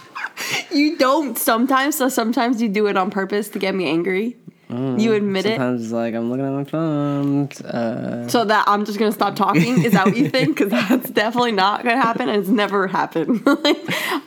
you 0.72 0.96
don't 0.96 1.38
sometimes. 1.38 1.96
So 1.98 2.08
sometimes 2.08 2.60
you 2.62 2.68
do 2.68 2.86
it 2.88 2.96
on 2.96 3.10
purpose 3.10 3.48
to 3.50 3.58
get 3.58 3.74
me 3.74 3.86
angry. 3.88 4.36
You 4.70 5.14
admit 5.14 5.46
it. 5.46 5.56
Sometimes 5.56 5.82
it's 5.82 5.92
like 5.92 6.14
I'm 6.14 6.30
looking 6.30 6.46
at 6.46 6.52
my 6.52 6.64
phone. 6.64 7.48
Uh, 7.64 8.28
So 8.28 8.44
that 8.44 8.64
I'm 8.68 8.84
just 8.84 8.98
gonna 8.98 9.10
stop 9.10 9.34
talking? 9.34 9.82
Is 9.82 9.92
that 9.94 10.06
what 10.06 10.16
you 10.16 10.28
think? 10.30 10.56
Because 10.56 10.70
that's 10.70 11.10
definitely 11.10 11.52
not 11.52 11.82
gonna 11.82 12.00
happen, 12.00 12.28
and 12.28 12.40
it's 12.40 12.48
never 12.48 12.86
happened. 12.86 13.44
like, 13.64 13.76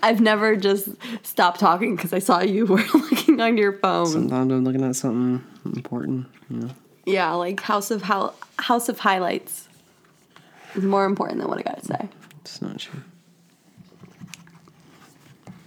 I've 0.03 0.19
never 0.19 0.55
just 0.57 0.89
stopped 1.23 1.59
talking 1.61 1.95
because 1.95 2.11
I 2.11 2.19
saw 2.19 2.41
you 2.41 2.65
were 2.73 2.83
looking 2.93 3.39
on 3.39 3.57
your 3.57 3.73
phone. 3.73 4.07
sometimes 4.07 4.51
I'm 4.51 4.63
looking 4.65 4.83
at 4.83 4.95
something 4.97 5.43
important. 5.65 6.27
You 6.49 6.57
know. 6.57 6.69
Yeah, 7.05 7.31
like 7.33 7.61
House 7.61 7.89
of 7.91 8.01
How 8.01 8.33
House 8.59 8.89
of 8.89 8.99
Highlights 8.99 9.67
is 10.75 10.83
more 10.83 11.05
important 11.05 11.39
than 11.39 11.47
what 11.49 11.59
I 11.59 11.61
gotta 11.61 11.85
say. 11.85 12.09
It's 12.41 12.61
not 12.61 12.79
true. 12.79 12.99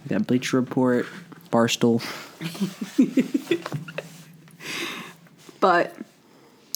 Got 0.07 0.27
Bleacher 0.27 0.57
Report, 0.57 1.05
Barstool. 1.51 2.01
But 5.59 5.95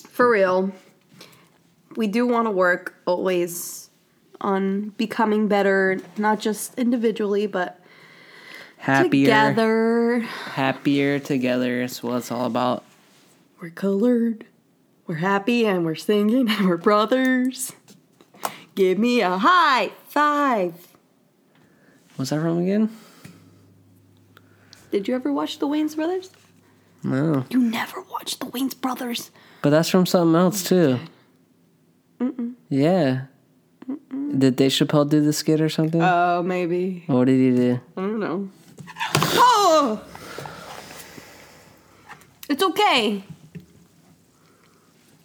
for 0.09 0.29
real, 0.29 0.71
we 1.95 2.07
do 2.07 2.25
want 2.25 2.47
to 2.47 2.51
work 2.51 2.95
always 3.05 3.89
on 4.39 4.89
becoming 4.97 5.47
better, 5.47 5.99
not 6.17 6.39
just 6.39 6.77
individually, 6.77 7.47
but 7.47 7.79
Happier, 8.77 9.25
together. 9.25 10.19
happier 10.19 11.19
together 11.19 11.83
is 11.83 12.01
what 12.01 12.17
it's 12.17 12.31
all 12.31 12.45
about. 12.47 12.83
We're 13.61 13.69
colored. 13.69 14.45
We're 15.05 15.15
happy 15.15 15.65
and 15.67 15.85
we're 15.85 15.93
singing 15.95 16.49
and 16.49 16.67
we're 16.67 16.77
brothers. 16.77 17.73
Give 18.73 18.97
me 18.97 19.21
a 19.21 19.37
high 19.37 19.91
five. 20.07 20.73
What's 22.15 22.31
that 22.31 22.41
from 22.41 22.59
again? 22.59 22.89
Did 24.91 25.07
you 25.07 25.15
ever 25.15 25.31
watch 25.31 25.59
the 25.59 25.67
Wayans 25.67 25.95
Brothers? 25.95 26.31
No, 27.03 27.45
You 27.49 27.59
never 27.59 28.01
watched 28.01 28.39
the 28.39 28.45
Wayans 28.45 28.79
Brothers. 28.79 29.31
but 29.61 29.71
that's 29.71 29.89
from 29.89 30.05
something 30.05 30.35
else 30.39 30.63
too. 30.63 30.99
Yeah. 32.69 33.21
Did 34.37 34.55
Dave 34.55 34.71
Chappelle 34.71 35.09
do 35.09 35.21
the 35.21 35.33
skit 35.33 35.59
or 35.59 35.69
something? 35.69 36.01
Oh, 36.01 36.43
maybe. 36.43 37.03
what 37.07 37.25
did 37.25 37.39
he 37.39 37.55
do? 37.55 37.79
I 37.97 38.01
don't 38.01 38.19
know. 38.19 38.49
Oh! 39.33 40.01
It's 42.47 42.61
okay. 42.63 43.23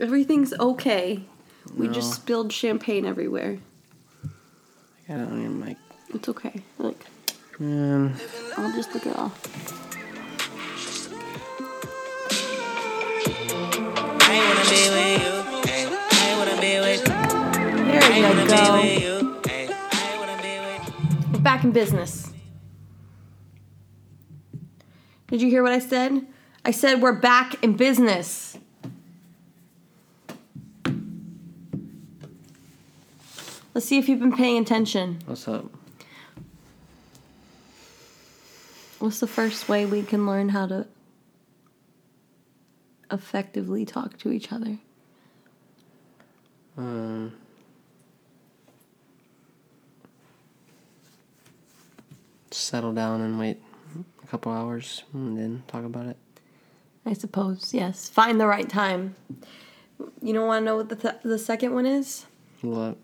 Everything's 0.00 0.52
okay. 0.58 1.20
We 1.76 1.88
just 1.88 2.14
spilled 2.14 2.52
champagne 2.52 3.04
everywhere. 3.04 3.58
I 5.08 5.12
don't 5.14 5.40
even 5.40 5.60
like. 5.60 5.76
It's 6.14 6.28
okay. 6.28 6.62
Look, 6.78 6.96
Man, 7.58 8.14
I'll 8.56 8.72
just 8.72 8.94
look 8.94 9.06
it 9.06 9.16
off. 9.16 9.86
Wanna 20.18 20.42
be 20.42 20.59
with 20.59 21.33
We're 21.33 21.40
back 21.40 21.62
in 21.62 21.70
business. 21.70 22.33
Did 25.29 25.40
you 25.42 25.48
hear 25.48 25.62
what 25.62 25.72
I 25.72 25.79
said? 25.79 26.26
I 26.64 26.72
said 26.72 27.00
we're 27.00 27.12
back 27.12 27.62
in 27.62 27.76
business. 27.76 28.59
Let's 33.72 33.87
see 33.87 33.98
if 33.98 34.09
you've 34.09 34.20
been 34.20 34.35
paying 34.35 34.62
attention. 34.62 35.20
what's 35.26 35.46
up? 35.46 35.66
What's 38.98 39.20
the 39.20 39.26
first 39.26 39.68
way 39.68 39.87
we 39.87 40.02
can 40.02 40.26
learn 40.26 40.48
how 40.48 40.66
to 40.66 40.87
effectively 43.10 43.84
talk 43.84 44.18
to 44.18 44.30
each 44.30 44.52
other? 44.52 44.78
Um, 46.76 47.32
settle 52.50 52.92
down 52.92 53.20
and 53.20 53.38
wait 53.38 53.62
a 54.22 54.26
couple 54.26 54.52
hours 54.52 55.04
and 55.12 55.38
then 55.38 55.62
talk 55.66 55.84
about 55.84 56.06
it. 56.06 56.16
I 57.04 57.12
suppose, 57.12 57.72
yes. 57.72 58.08
Find 58.08 58.40
the 58.40 58.46
right 58.46 58.68
time. 58.68 59.14
You 60.20 60.34
don't 60.34 60.46
want 60.46 60.62
to 60.62 60.64
know 60.64 60.76
what 60.76 60.88
the, 60.88 60.96
th- 60.96 61.22
the 61.22 61.38
second 61.38 61.72
one 61.72 61.86
is? 61.86 62.26
What? 62.62 62.96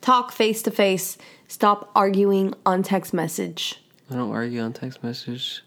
Talk 0.00 0.30
face 0.32 0.62
to 0.62 0.70
face. 0.70 1.18
Stop 1.48 1.90
arguing 1.94 2.54
on 2.64 2.82
text 2.82 3.12
message. 3.12 3.82
I 4.10 4.14
don't 4.14 4.30
argue 4.30 4.60
on 4.60 4.72
text 4.72 5.02
message. 5.02 5.62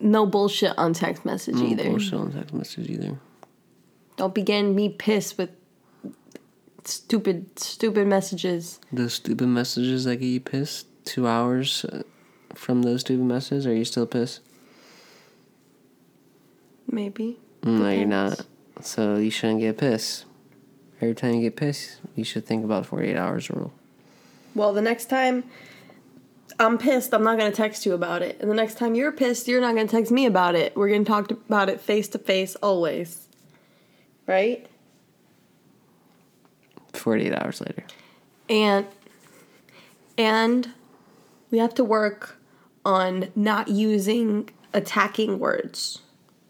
No 0.00 0.26
bullshit 0.26 0.76
on 0.76 0.92
text 0.92 1.24
message 1.24 1.56
either. 1.56 1.64
No 1.64 1.70
either. 1.70 1.90
bullshit 1.90 2.14
on 2.14 2.32
text 2.32 2.54
message 2.54 2.90
either. 2.90 3.18
Don't 4.16 4.34
be 4.34 4.42
getting 4.42 4.74
me 4.74 4.88
pissed 4.88 5.38
with 5.38 5.50
stupid, 6.84 7.58
stupid 7.58 8.06
messages. 8.06 8.80
Those 8.92 9.14
stupid 9.14 9.48
messages 9.48 10.04
that 10.04 10.16
get 10.16 10.26
you 10.26 10.40
pissed. 10.40 10.86
Two 11.04 11.26
hours 11.26 11.84
uh, 11.86 12.02
from 12.54 12.82
those 12.82 13.00
stupid 13.00 13.24
messages, 13.24 13.66
are 13.66 13.74
you 13.74 13.84
still 13.84 14.06
pissed? 14.06 14.40
Maybe. 16.86 17.38
No, 17.64 17.88
you're 17.90 18.06
not. 18.06 18.44
So 18.80 19.16
you 19.16 19.30
shouldn't 19.30 19.60
get 19.60 19.78
pissed. 19.78 20.26
Every 21.00 21.14
time 21.14 21.34
you 21.34 21.40
get 21.42 21.56
pissed, 21.56 21.98
you 22.14 22.22
should 22.24 22.46
think 22.46 22.64
about 22.64 22.86
48 22.86 23.16
hours 23.16 23.50
rule. 23.50 23.72
Well, 24.54 24.72
the 24.72 24.82
next 24.82 25.06
time 25.06 25.44
I'm 26.58 26.78
pissed, 26.78 27.14
I'm 27.14 27.22
not 27.22 27.38
going 27.38 27.50
to 27.50 27.56
text 27.56 27.86
you 27.86 27.94
about 27.94 28.22
it. 28.22 28.38
And 28.40 28.50
the 28.50 28.54
next 28.54 28.78
time 28.78 28.94
you're 28.94 29.12
pissed, 29.12 29.48
you're 29.48 29.60
not 29.60 29.74
going 29.74 29.86
to 29.86 29.90
text 29.90 30.10
me 30.12 30.26
about 30.26 30.54
it. 30.54 30.76
We're 30.76 30.88
going 30.88 31.04
to 31.04 31.08
talk 31.08 31.30
about 31.30 31.68
it 31.68 31.80
face 31.80 32.08
to 32.08 32.18
face 32.18 32.56
always. 32.56 33.28
Right? 34.26 34.66
48 36.92 37.34
hours 37.34 37.60
later. 37.60 37.84
And 38.48 38.86
and 40.18 40.72
we 41.50 41.58
have 41.58 41.74
to 41.74 41.84
work 41.84 42.36
on 42.84 43.30
not 43.34 43.68
using 43.68 44.50
attacking 44.74 45.38
words. 45.38 46.00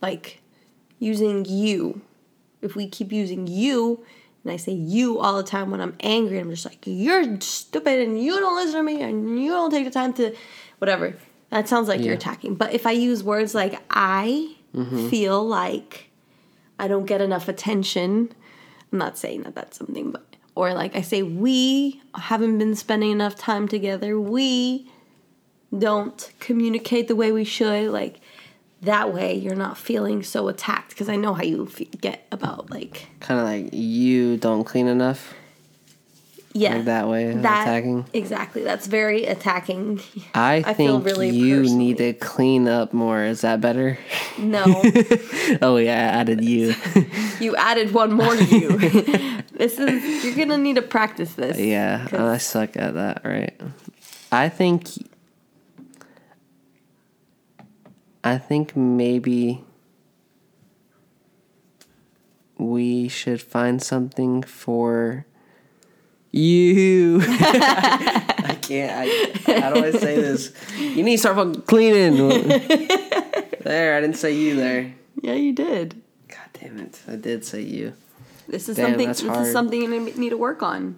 Like 0.00 0.40
using 0.98 1.44
you. 1.44 2.02
If 2.60 2.76
we 2.76 2.88
keep 2.88 3.12
using 3.12 3.46
you 3.46 4.04
and 4.44 4.52
I 4.52 4.56
say 4.56 4.72
you 4.72 5.18
all 5.18 5.36
the 5.36 5.42
time 5.42 5.70
when 5.70 5.80
I'm 5.80 5.96
angry, 6.00 6.38
I'm 6.38 6.50
just 6.50 6.64
like, 6.64 6.80
you're 6.84 7.40
stupid 7.40 8.00
and 8.00 8.20
you 8.20 8.38
don't 8.40 8.56
listen 8.56 8.74
to 8.74 8.82
me 8.82 9.02
and 9.02 9.40
you 9.40 9.50
don't 9.50 9.70
take 9.70 9.84
the 9.84 9.90
time 9.90 10.12
to 10.14 10.34
whatever. 10.78 11.14
That 11.50 11.68
sounds 11.68 11.86
like 11.86 12.00
you're 12.00 12.14
attacking. 12.14 12.54
But 12.54 12.72
if 12.72 12.86
I 12.86 12.92
use 12.92 13.22
words 13.22 13.54
like 13.54 13.78
I 13.90 14.54
mm-hmm. 14.74 15.08
feel 15.10 15.46
like 15.46 16.10
I 16.78 16.88
don't 16.88 17.04
get 17.04 17.20
enough 17.20 17.46
attention, 17.46 18.32
I'm 18.90 18.98
not 18.98 19.18
saying 19.18 19.42
that 19.42 19.54
that's 19.54 19.76
something, 19.76 20.10
but 20.10 20.24
or 20.54 20.72
like 20.74 20.96
I 20.96 21.02
say 21.02 21.22
we 21.22 22.02
haven't 22.14 22.58
been 22.58 22.74
spending 22.74 23.10
enough 23.10 23.36
time 23.36 23.68
together. 23.68 24.18
We 24.18 24.90
don't 25.76 26.32
communicate 26.40 27.06
the 27.06 27.16
way 27.16 27.32
we 27.32 27.44
should. 27.44 27.90
Like 27.90 28.20
that 28.82 29.12
way, 29.14 29.34
you're 29.34 29.54
not 29.54 29.78
feeling 29.78 30.22
so 30.22 30.48
attacked 30.48 30.90
because 30.90 31.08
I 31.08 31.16
know 31.16 31.34
how 31.34 31.42
you 31.44 31.66
fe 31.66 31.84
get 32.00 32.26
about 32.32 32.70
like 32.70 33.06
Kind 33.20 33.40
of 33.40 33.46
like 33.46 33.72
you 33.72 34.36
don't 34.36 34.64
clean 34.64 34.86
enough. 34.88 35.34
yeah 36.52 36.74
Like 36.76 36.84
that 36.86 37.08
way 37.08 37.32
that 37.32 37.62
attacking? 37.62 38.06
exactly. 38.12 38.62
That's 38.64 38.86
very 38.86 39.24
attacking. 39.24 40.00
I, 40.34 40.56
I 40.66 40.74
think 40.74 40.88
feel 40.90 41.00
really 41.00 41.30
you 41.30 41.60
personally- 41.62 41.78
need 41.84 41.96
to 41.98 42.12
clean 42.14 42.68
up 42.68 42.92
more. 42.92 43.22
Is 43.24 43.40
that 43.42 43.60
better? 43.60 43.98
No, 44.38 44.64
oh 45.62 45.76
yeah, 45.76 45.94
I 45.94 46.20
added 46.20 46.44
you. 46.44 46.74
you 47.40 47.54
added 47.56 47.92
one 47.94 48.12
more 48.12 48.34
to 48.34 48.44
you. 48.44 48.78
this 49.52 49.78
is 49.78 50.24
you're 50.24 50.34
gonna 50.34 50.58
need 50.58 50.76
to 50.76 50.82
practice 50.82 51.34
this. 51.34 51.56
Yeah, 51.58 52.08
I 52.12 52.38
suck 52.38 52.76
at 52.76 52.94
that. 52.94 53.22
Right. 53.24 53.54
I 54.32 54.48
think. 54.48 54.88
I 58.24 58.38
think 58.38 58.76
maybe 58.76 59.64
we 62.56 63.08
should 63.08 63.42
find 63.42 63.82
something 63.82 64.42
for 64.42 65.26
you. 66.30 67.20
I 67.24 68.56
can't. 68.62 68.92
I, 69.48 69.60
how 69.60 69.74
do 69.74 69.84
I 69.84 69.90
say 69.90 70.16
this? 70.16 70.52
You 70.78 71.02
need 71.02 71.16
to 71.16 71.18
start 71.18 71.36
fucking 71.36 71.62
cleaning. 71.62 72.16
there, 73.60 73.96
I 73.96 74.00
didn't 74.00 74.16
say 74.16 74.34
you 74.34 74.56
there. 74.56 74.94
yeah, 75.20 75.34
you 75.34 75.52
did. 75.52 76.00
God 76.28 76.48
damn 76.54 76.78
it! 76.78 77.00
I 77.08 77.16
did 77.16 77.44
say 77.44 77.62
you. 77.62 77.94
This 78.48 78.68
is 78.68 78.76
Damn, 78.76 78.90
something. 78.90 79.08
This 79.08 79.22
hard. 79.22 79.46
is 79.46 79.52
something 79.52 79.82
you 79.82 80.00
need 80.16 80.30
to 80.30 80.36
work 80.36 80.62
on. 80.62 80.96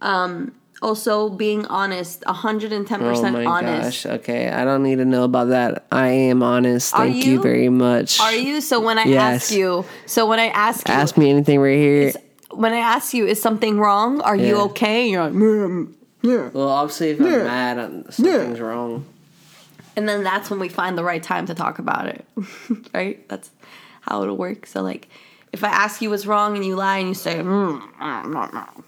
Um. 0.00 0.54
Also, 0.84 1.30
being 1.30 1.64
honest, 1.66 2.22
hundred 2.24 2.70
and 2.70 2.86
ten 2.86 3.00
Oh 3.02 3.08
percent 3.08 3.32
my 3.32 3.46
honest. 3.46 4.04
gosh. 4.04 4.12
Okay, 4.20 4.50
I 4.50 4.64
don't 4.66 4.82
need 4.82 4.96
to 4.96 5.06
know 5.06 5.24
about 5.24 5.48
that. 5.48 5.86
I 5.90 6.08
am 6.08 6.42
honest. 6.42 6.94
Are 6.94 7.06
Thank 7.06 7.24
you? 7.24 7.32
you? 7.32 7.42
very 7.42 7.70
much. 7.70 8.20
Are 8.20 8.34
you? 8.34 8.60
So 8.60 8.80
when 8.80 8.98
I 8.98 9.04
Yes. 9.06 9.44
ask 9.44 9.50
you, 9.50 9.86
so 10.04 10.26
when 10.26 10.38
I 10.38 10.48
ask 10.48 10.86
you, 10.86 10.92
Ask 10.94 11.16
me 11.16 11.30
anything 11.30 11.58
right 11.58 11.78
here. 11.78 12.12
when 12.50 12.74
I 12.74 12.80
ask 12.80 13.14
you, 13.14 13.24
is 13.26 13.40
something 13.40 13.80
wrong? 13.80 14.20
Are 14.20 14.36
you 14.36 14.60
okay? 14.68 15.08
You're 15.08 15.24
like, 15.24 15.32
"Mm, 15.32 15.94
yeah. 16.20 16.50
Well, 16.52 16.68
obviously, 16.68 17.10
if 17.10 17.20
I'm 17.20 17.44
mad, 17.44 18.04
something's 18.10 18.60
wrong. 18.60 19.06
And 19.96 20.06
then 20.06 20.22
that's 20.22 20.50
when 20.50 20.60
we 20.60 20.68
find 20.68 20.98
the 20.98 21.04
right 21.04 21.22
time 21.22 21.46
to 21.46 21.54
talk 21.54 21.78
about 21.78 22.08
it. 22.08 22.26
right? 22.94 23.26
That's 23.30 23.50
how 24.02 24.22
it'll 24.22 24.36
work. 24.36 24.66
So 24.66 24.82
like 24.82 25.08
if 25.52 25.64
I 25.64 25.68
ask 25.68 26.02
you 26.02 26.10
what's 26.10 26.26
wrong 26.26 26.56
and 26.56 26.64
you 26.66 26.76
lie 26.76 26.98
and 26.98 27.08
you 27.08 27.14
say, 27.14 27.36
mm, 27.36 27.80
mm, 27.80 28.24
mm, 28.24 28.50
mm," 28.50 28.84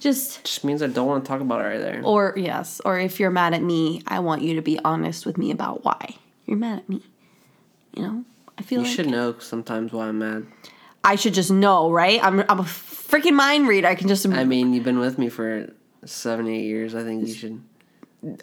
just 0.00 0.44
Just 0.44 0.64
means 0.64 0.82
I 0.82 0.86
don't 0.88 1.06
want 1.06 1.24
to 1.24 1.28
talk 1.28 1.40
about 1.40 1.60
it 1.60 1.68
right 1.68 1.78
there. 1.78 2.00
or 2.04 2.34
yes, 2.36 2.80
or 2.84 2.98
if 2.98 3.20
you're 3.20 3.30
mad 3.30 3.54
at 3.54 3.62
me, 3.62 4.02
I 4.06 4.18
want 4.20 4.42
you 4.42 4.54
to 4.56 4.62
be 4.62 4.78
honest 4.84 5.26
with 5.26 5.38
me 5.38 5.50
about 5.50 5.84
why 5.84 6.16
you're 6.46 6.56
mad 6.58 6.78
at 6.80 6.88
me. 6.88 7.02
You 7.94 8.02
know, 8.02 8.24
I 8.58 8.62
feel 8.62 8.80
you 8.80 8.86
like 8.86 8.94
should 8.96 9.08
know 9.08 9.38
sometimes 9.38 9.92
why 9.92 10.08
I'm 10.08 10.18
mad. 10.18 10.46
I 11.04 11.16
should 11.16 11.34
just 11.34 11.50
know, 11.50 11.90
right? 11.90 12.22
I'm 12.22 12.40
I'm 12.40 12.60
a 12.60 12.64
freaking 12.64 13.34
mind 13.34 13.68
reader. 13.68 13.88
I 13.88 13.94
can 13.94 14.08
just 14.08 14.26
I 14.26 14.44
mean, 14.44 14.74
you've 14.74 14.84
been 14.84 14.98
with 14.98 15.18
me 15.18 15.28
for 15.28 15.72
seven, 16.04 16.46
eight 16.48 16.64
years. 16.64 16.94
I 16.94 17.02
think 17.04 17.26
you 17.26 17.34
should 17.34 17.62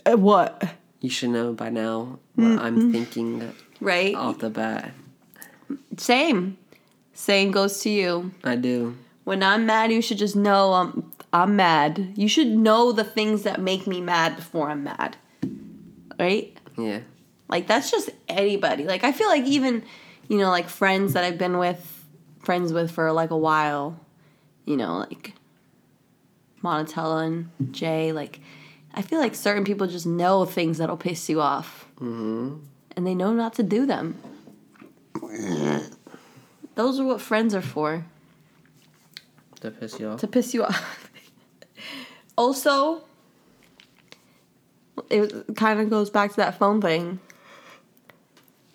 Uh, 0.06 0.18
what 0.18 0.64
you 1.02 1.10
should 1.10 1.30
know 1.30 1.54
by 1.54 1.70
now 1.70 2.20
what 2.36 2.48
mm, 2.48 2.60
I'm 2.60 2.78
mm. 2.80 2.92
thinking 2.92 3.54
right? 3.80 4.16
off 4.16 4.40
the 4.40 4.50
bat. 4.50 4.92
Same, 5.98 6.58
same 7.14 7.52
goes 7.52 7.80
to 7.82 7.90
you. 7.90 8.32
I 8.44 8.56
do. 8.56 8.96
When 9.24 9.44
I'm 9.44 9.66
mad, 9.66 9.92
you 9.92 10.02
should 10.02 10.18
just 10.18 10.36
know 10.36 10.74
I'm 10.74 11.07
I'm 11.34 11.56
mad. 11.56 12.14
You 12.16 12.28
should 12.28 12.48
know 12.48 12.92
the 12.92 13.04
things 13.04 13.44
that 13.44 13.60
make 13.60 13.86
me 13.88 14.02
mad 14.02 14.36
before 14.38 14.70
I'm 14.70 14.84
mad, 14.84 15.18
right? 16.20 16.58
Yeah. 16.78 17.00
Like 17.50 17.68
that's 17.68 17.92
just 17.92 18.10
anybody. 18.28 18.86
Like 18.86 19.04
I 19.04 19.12
feel 19.12 19.28
like 19.28 19.44
even, 19.46 19.84
you 20.28 20.38
know, 20.38 20.50
like 20.50 20.70
friends 20.70 21.14
that 21.14 21.24
I've 21.24 21.38
been 21.38 21.58
with, 21.58 22.06
friends 22.40 22.74
with 22.74 22.92
for 22.92 23.12
like 23.12 23.32
a 23.32 23.38
while, 23.38 24.00
you 24.66 24.78
know, 24.78 24.98
like 24.98 25.34
Monatella 26.64 27.26
and 27.26 27.74
Jay. 27.74 28.12
Like 28.12 28.40
I 28.94 29.02
feel 29.02 29.20
like 29.20 29.36
certain 29.36 29.64
people 29.64 29.88
just 29.88 30.06
know 30.06 30.46
things 30.46 30.78
that'll 30.80 30.98
piss 30.98 31.30
you 31.30 31.40
off, 31.42 31.86
mm-hmm. 31.96 32.56
and 32.96 33.08
they 33.08 33.14
know 33.16 33.34
not 33.34 33.54
to 33.56 33.64
do 33.64 33.86
them. 33.86 34.18
Those 36.76 37.00
are 37.00 37.06
what 37.06 37.22
friends 37.22 37.56
are 37.56 37.62
for 37.62 38.06
To 39.62 39.72
piss 39.72 40.00
you 40.00 40.10
off. 40.10 40.20
to 40.20 40.28
piss 40.28 40.54
you 40.54 40.64
off. 40.64 41.10
also, 42.38 43.02
it 45.10 45.56
kind 45.56 45.80
of 45.80 45.90
goes 45.90 46.10
back 46.10 46.32
to 46.32 46.38
that 46.38 46.58
phone 46.58 46.82
thing. 46.82 47.20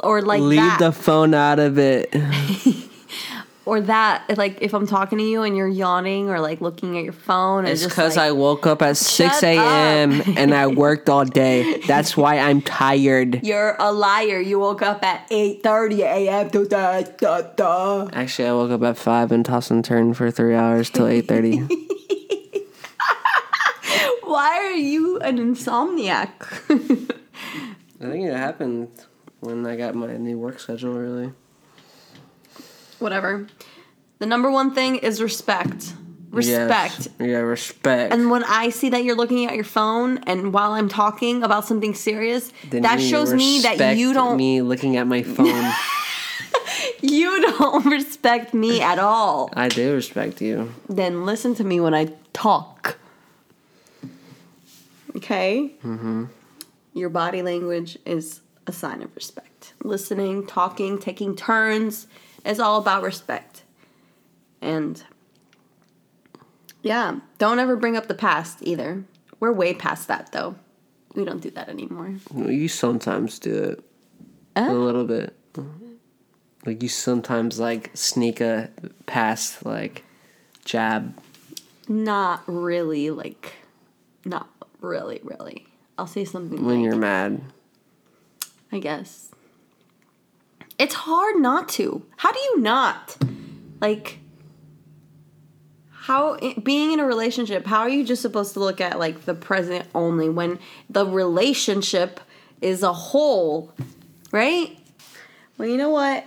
Or 0.01 0.21
like 0.21 0.41
Leave 0.41 0.61
that. 0.61 0.79
the 0.81 0.93
phone 0.93 1.33
out 1.33 1.59
of 1.61 1.79
it. 1.79 2.15
or 3.65 3.81
that 3.83 4.37
like 4.37 4.61
if 4.61 4.75
I'm 4.75 4.89
talking 4.89 5.19
to 5.19 5.25
you 5.25 5.43
and 5.43 5.57
you're 5.57 5.69
yawning 5.69 6.29
or 6.29 6.41
like 6.41 6.61
looking 6.61 6.99
at 6.99 7.05
your 7.05 7.13
phone 7.13 7.65
It's 7.65 7.85
because 7.85 8.17
like, 8.17 8.27
I 8.27 8.33
woke 8.33 8.67
up 8.67 8.83
at 8.83 8.97
6 8.97 9.43
a.m. 9.45 10.21
and 10.37 10.53
I 10.53 10.67
worked 10.85 11.09
all 11.09 11.25
day. 11.25 11.79
That's 11.87 12.17
why 12.17 12.39
I'm 12.39 12.61
tired. 12.63 13.45
you're 13.45 13.77
a 13.79 13.93
liar. 13.93 14.41
You 14.41 14.59
woke 14.59 14.83
up 14.83 15.05
at 15.05 15.29
8:30 15.31 15.99
a.m. 16.01 16.51
to 16.51 16.65
da, 16.67 17.03
da, 17.03 17.43
da. 17.43 18.09
Actually, 18.13 18.49
I 18.49 18.53
woke 18.55 18.73
up 18.73 18.83
at 18.83 18.97
5 18.99 19.31
and 19.31 19.45
tossed 19.45 19.71
and 19.71 19.85
turned 19.85 20.17
for 20.17 20.33
three 20.33 20.57
hours 20.57 20.91
till 20.91 21.07
8.30. 21.07 21.71
Why 24.33 24.57
are 24.61 24.73
you 24.73 25.19
an 25.19 25.37
insomniac? 25.37 26.33
I 28.01 28.11
think 28.11 28.25
it 28.27 28.35
happened 28.35 28.89
when 29.41 29.67
I 29.67 29.77
got 29.77 29.95
my 29.95 30.17
new 30.17 30.39
work 30.39 30.59
schedule, 30.59 30.95
really. 30.95 31.33
Whatever. 32.99 33.47
The 34.21 34.25
number 34.25 34.51
one 34.51 34.75
thing 34.75 34.97
is 34.97 35.21
respect. 35.21 35.93
Respect. 36.31 36.97
Yes. 36.97 37.09
Yeah, 37.21 37.37
respect. 37.41 38.15
And 38.15 38.31
when 38.31 38.43
I 38.45 38.71
see 38.71 38.89
that 38.89 39.05
you're 39.05 39.17
looking 39.17 39.45
at 39.45 39.55
your 39.55 39.65
phone 39.65 40.17
and 40.27 40.55
while 40.55 40.73
I'm 40.73 40.89
talking 40.89 41.43
about 41.43 41.67
something 41.67 41.93
serious, 41.93 42.55
Then 42.71 42.81
that 42.83 43.03
shows 43.03 43.35
me 43.35 43.61
that 43.61 43.99
you 43.99 44.15
don't 44.15 44.39
me 44.39 44.63
looking 44.63 44.97
at 44.97 45.07
my 45.07 45.23
phone. 45.23 45.71
you 47.03 47.39
don't 47.43 47.85
respect 47.99 48.55
me 48.55 48.81
at 48.81 48.99
all. 48.99 49.51
I 49.53 49.69
do 49.69 49.93
respect 49.93 50.41
you. 50.41 50.73
Then 50.89 51.27
listen 51.27 51.55
to 51.57 51.65
me 51.65 51.81
when 51.81 51.93
I 51.93 52.15
talk. 52.33 52.97
Okay? 55.17 55.75
Mm-hmm. 55.85 56.25
Your 56.95 57.09
body 57.09 57.43
language 57.43 57.99
is 58.05 58.41
a 58.67 58.73
sign 58.73 59.03
of 59.03 59.15
respect. 59.15 59.75
Listening, 59.83 60.47
talking, 60.47 60.99
taking 60.99 61.35
turns 61.37 62.07
is 62.45 62.61
all 62.61 62.79
about 62.79 63.03
respect. 63.03 63.63
And 64.61 65.03
yeah, 66.83 67.19
don't 67.39 67.59
ever 67.59 67.77
bring 67.77 67.97
up 67.97 68.09
the 68.09 68.15
past 68.15 68.59
either. 68.63 69.05
We're 69.41 69.53
way 69.53 69.75
past 69.75 70.09
that 70.09 70.33
though. 70.33 70.57
We 71.15 71.25
don't 71.25 71.41
do 71.43 71.51
that 71.51 71.69
anymore. 71.69 72.15
You 72.35 72.69
sometimes 72.69 73.39
do 73.39 73.55
it 73.65 73.85
Huh? 74.57 74.71
a 74.71 74.75
little 74.75 75.05
bit. 75.05 75.35
Like 76.67 76.83
you 76.83 76.89
sometimes 76.89 77.59
like 77.59 77.91
sneak 77.95 78.41
a 78.41 78.71
past 79.07 79.65
like 79.65 80.05
jab. 80.65 81.19
Not 81.89 82.43
really, 82.47 83.11
like, 83.11 83.55
not 84.25 84.49
really, 84.83 85.21
really. 85.23 85.67
I'll 85.97 86.07
say 86.07 86.25
something 86.25 86.65
when 86.65 86.83
like, 86.83 86.85
you're 86.85 86.97
mad. 86.97 87.41
I 88.71 88.79
guess. 88.79 89.31
It's 90.79 90.95
hard 90.95 91.37
not 91.37 91.69
to. 91.71 92.05
How 92.17 92.33
do 92.33 92.39
you 92.39 92.61
not? 92.61 93.17
Like, 93.81 94.19
how, 95.91 96.39
being 96.63 96.93
in 96.93 97.01
a 97.01 97.07
relationship, 97.07 97.67
how 97.67 97.81
are 97.81 97.89
you 97.89 98.05
just 98.05 98.23
supposed 98.23 98.55
to 98.55 98.61
look 98.61 98.81
at, 98.81 98.99
like, 98.99 99.25
the 99.25 99.35
present 99.35 99.87
only 99.95 100.29
when 100.29 100.59
the 100.91 101.07
relationship 101.07 102.21
is 102.61 102.83
a 102.83 102.93
whole, 102.93 103.73
right? 104.33 104.77
Well, 105.59 105.69
you 105.69 105.77
know 105.77 105.91
what? 105.91 106.25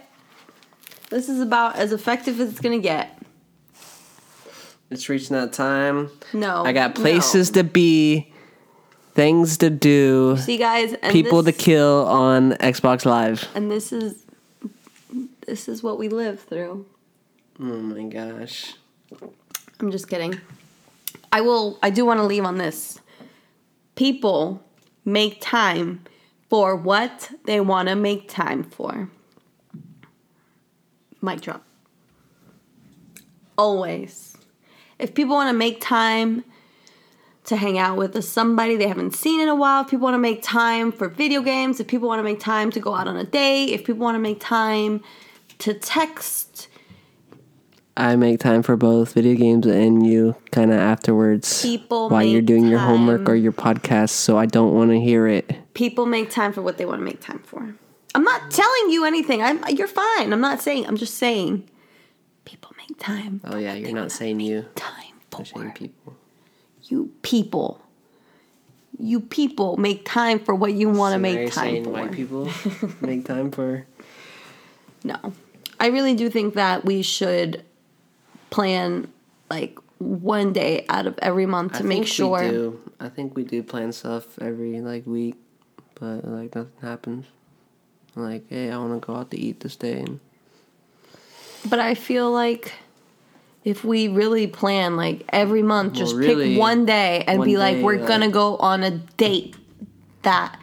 This 1.09 1.27
is 1.29 1.41
about 1.41 1.75
as 1.75 1.91
effective 1.91 2.39
as 2.39 2.51
it's 2.51 2.59
gonna 2.59 2.79
get. 2.79 3.21
It's 4.91 5.09
reaching 5.09 5.35
that 5.35 5.51
time. 5.51 6.09
No. 6.33 6.63
I 6.63 6.71
got 6.71 6.95
no. 6.95 7.01
places 7.01 7.51
to 7.51 7.63
be, 7.63 8.31
things 9.15 9.57
to 9.59 9.69
do, 9.69 10.37
See, 10.37 10.57
guys, 10.57 10.93
and 10.93 11.11
people 11.11 11.41
this, 11.41 11.55
to 11.55 11.63
kill 11.63 12.05
on 12.07 12.51
Xbox 12.53 13.05
Live. 13.05 13.47
and 13.55 13.71
this 13.71 13.91
is 13.91 14.23
this 15.47 15.67
is 15.67 15.81
what 15.81 15.97
we 15.97 16.09
live 16.09 16.39
through. 16.41 16.85
Oh 17.59 17.63
my 17.63 18.03
gosh. 18.03 18.73
I'm 19.79 19.91
just 19.91 20.07
kidding. 20.09 20.39
I 21.31 21.41
will 21.41 21.79
I 21.81 21.89
do 21.89 22.05
want 22.05 22.19
to 22.19 22.25
leave 22.25 22.43
on 22.45 22.57
this. 22.57 22.99
People 23.95 24.61
make 25.05 25.39
time 25.39 26.01
for 26.49 26.75
what 26.75 27.31
they 27.45 27.59
want 27.61 27.87
to 27.89 27.95
make 27.95 28.27
time 28.29 28.63
for. 28.63 29.09
Mic 31.21 31.41
drop. 31.41 31.63
Always. 33.57 34.35
If 34.99 35.13
people 35.13 35.35
want 35.35 35.49
to 35.49 35.57
make 35.57 35.79
time 35.81 36.43
to 37.45 37.55
hang 37.55 37.77
out 37.77 37.97
with 37.97 38.21
somebody 38.23 38.75
they 38.75 38.87
haven't 38.87 39.15
seen 39.15 39.39
in 39.39 39.47
a 39.47 39.55
while, 39.55 39.83
if 39.83 39.89
people 39.89 40.03
want 40.03 40.15
to 40.15 40.19
make 40.19 40.41
time 40.41 40.91
for 40.91 41.07
video 41.07 41.41
games, 41.41 41.79
if 41.79 41.87
people 41.87 42.07
want 42.07 42.19
to 42.19 42.23
make 42.23 42.39
time 42.39 42.71
to 42.71 42.79
go 42.79 42.95
out 42.95 43.07
on 43.07 43.15
a 43.17 43.23
date, 43.23 43.69
if 43.69 43.83
people 43.85 44.03
want 44.03 44.15
to 44.15 44.19
make 44.19 44.39
time 44.39 45.01
to 45.59 45.73
text, 45.73 46.67
I 47.97 48.17
make 48.17 48.39
time 48.41 48.61
for 48.61 48.75
both 48.75 49.13
video 49.13 49.35
games 49.35 49.65
and 49.65 50.05
you 50.05 50.35
kind 50.51 50.71
of 50.71 50.77
afterwards 50.77 51.61
People 51.61 52.09
while 52.09 52.23
you're 52.23 52.41
doing 52.41 52.67
your 52.67 52.79
homework 52.79 53.29
or 53.29 53.35
your 53.35 53.53
podcast, 53.53 54.09
so 54.09 54.37
I 54.37 54.45
don't 54.47 54.73
want 54.73 54.91
to 54.91 54.99
hear 54.99 55.27
it. 55.27 55.73
people 55.73 56.05
make 56.05 56.29
time 56.29 56.51
for 56.51 56.61
what 56.61 56.77
they 56.77 56.85
want 56.85 56.99
to 56.99 57.05
make 57.05 57.21
time 57.21 57.39
for. 57.39 57.75
I'm 58.13 58.23
not 58.23 58.51
telling 58.51 58.89
you 58.89 59.05
anything. 59.05 59.41
I'm 59.41 59.63
you're 59.69 59.87
fine. 59.87 60.33
I'm 60.33 60.41
not 60.41 60.61
saying. 60.61 60.87
I'm 60.87 60.97
just 60.97 61.15
saying. 61.15 61.69
People 62.43 62.71
make 62.77 62.97
time. 62.99 63.41
Oh 63.45 63.57
yeah, 63.57 63.73
you're 63.73 63.93
not 63.93 64.11
saying 64.11 64.39
you. 64.39 64.65
Time 64.75 65.15
for 65.31 65.71
people. 65.71 66.15
You 66.85 67.11
people. 67.21 67.81
You 68.97 69.19
people 69.19 69.75
make 69.77 70.05
time 70.05 70.39
for 70.39 70.55
what 70.55 70.73
you 70.73 70.89
want 70.89 71.11
to 71.11 71.17
So 71.17 71.21
make 71.21 71.51
time 71.51 71.63
saying 71.65 71.83
for. 71.83 71.89
white 71.89 72.11
people 72.11 72.49
make 73.01 73.25
time 73.25 73.51
for. 73.51 73.85
No, 75.03 75.33
I 75.79 75.87
really 75.87 76.15
do 76.15 76.29
think 76.29 76.53
that 76.55 76.85
we 76.85 77.01
should 77.01 77.63
plan 78.49 79.11
like 79.49 79.77
one 79.99 80.53
day 80.53 80.85
out 80.89 81.07
of 81.07 81.19
every 81.21 81.45
month 81.45 81.73
to 81.73 81.79
I 81.79 81.81
make 81.83 81.97
think 81.99 82.07
sure. 82.07 82.41
We 82.41 82.49
do. 82.49 82.81
I 82.99 83.09
think 83.09 83.35
we 83.35 83.43
do 83.43 83.61
plan 83.63 83.91
stuff 83.91 84.39
every 84.39 84.79
like 84.81 85.05
week, 85.05 85.35
but 85.95 86.25
like 86.25 86.55
nothing 86.55 86.71
happens. 86.81 87.25
Like, 88.15 88.45
hey, 88.49 88.71
I 88.71 88.77
want 88.77 89.01
to 89.01 89.05
go 89.05 89.13
out 89.15 89.29
to 89.31 89.37
eat 89.39 89.59
this 89.59 89.75
day, 89.75 89.99
and 89.99 90.21
But 91.69 91.79
I 91.79 91.95
feel 91.95 92.31
like 92.31 92.71
if 93.65 93.83
we 93.83 94.07
really 94.07 94.45
plan 94.45 94.95
like 94.95 95.25
every 95.29 95.63
month, 95.63 95.93
just 95.93 96.15
really, 96.15 96.53
pick 96.53 96.59
one 96.59 96.85
day 96.85 97.23
and 97.27 97.39
one 97.39 97.47
be 97.47 97.57
like, 97.57 97.77
day, 97.77 97.83
we're 97.83 97.97
like- 97.97 98.07
gonna 98.07 98.29
go 98.29 98.57
on 98.57 98.83
a 98.83 98.91
date 98.91 99.55
that 100.21 100.57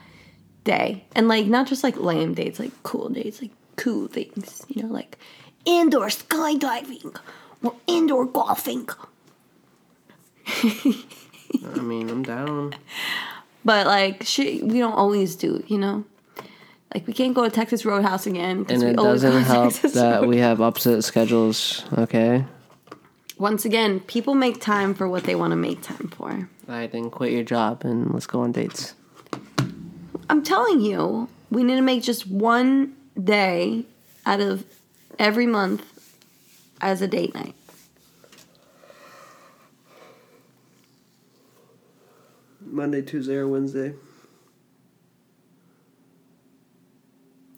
day. 0.64 1.04
And 1.14 1.26
like 1.26 1.46
not 1.46 1.66
just 1.66 1.82
like 1.82 1.96
lame 1.96 2.32
dates, 2.32 2.60
like 2.60 2.70
cool 2.84 3.08
dates, 3.08 3.42
like 3.42 3.50
cool 3.76 4.06
things, 4.06 4.64
you 4.68 4.84
know, 4.84 4.88
like 4.88 5.18
indoor 5.64 6.06
skydiving 6.06 7.18
or 7.62 7.74
indoor 7.88 8.24
golfing. 8.24 8.88
I 10.46 11.80
mean, 11.80 12.08
I'm 12.08 12.22
down. 12.22 12.74
But 13.64 13.86
like, 13.86 14.22
shit, 14.24 14.62
we 14.62 14.78
don't 14.78 14.92
always 14.92 15.34
do. 15.34 15.62
You 15.66 15.78
know, 15.78 16.04
like 16.94 17.06
we 17.08 17.12
can't 17.12 17.34
go 17.34 17.42
to 17.44 17.50
Texas 17.50 17.84
Roadhouse 17.84 18.26
again. 18.28 18.66
And 18.68 18.82
we 18.82 18.88
it 18.90 18.98
always 18.98 19.22
go 19.22 19.30
doesn't 19.30 19.44
to 19.72 19.88
help 19.88 19.94
that 19.94 20.26
we 20.26 20.38
have 20.38 20.60
opposite 20.60 21.02
schedules, 21.02 21.84
okay? 21.98 22.44
Once 23.42 23.64
again, 23.64 23.98
people 23.98 24.36
make 24.36 24.60
time 24.60 24.94
for 24.94 25.08
what 25.08 25.24
they 25.24 25.34
want 25.34 25.50
to 25.50 25.56
make 25.56 25.82
time 25.82 26.06
for. 26.16 26.48
I 26.68 26.86
then 26.86 27.10
quit 27.10 27.32
your 27.32 27.42
job 27.42 27.84
and 27.84 28.14
let's 28.14 28.24
go 28.24 28.42
on 28.42 28.52
dates. 28.52 28.94
I'm 30.30 30.44
telling 30.44 30.80
you, 30.80 31.28
we 31.50 31.64
need 31.64 31.74
to 31.74 31.82
make 31.82 32.04
just 32.04 32.28
one 32.28 32.94
day 33.20 33.84
out 34.24 34.38
of 34.38 34.64
every 35.18 35.46
month 35.46 35.84
as 36.80 37.02
a 37.02 37.08
date 37.08 37.34
night. 37.34 37.56
Monday, 42.60 43.02
Tuesday, 43.02 43.34
or 43.34 43.48
Wednesday. 43.48 43.94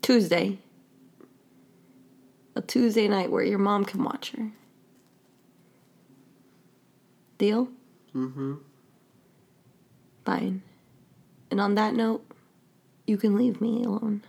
Tuesday. 0.00 0.56
A 2.56 2.62
Tuesday 2.62 3.06
night 3.06 3.30
where 3.30 3.44
your 3.44 3.58
mom 3.58 3.84
can 3.84 4.02
watch 4.02 4.30
her. 4.30 4.50
Deal? 7.38 7.68
Mm-hmm. 8.14 8.54
Fine. 10.24 10.62
And 11.50 11.60
on 11.60 11.74
that 11.74 11.94
note, 11.94 12.24
you 13.06 13.16
can 13.16 13.36
leave 13.36 13.60
me 13.60 13.84
alone 13.84 14.22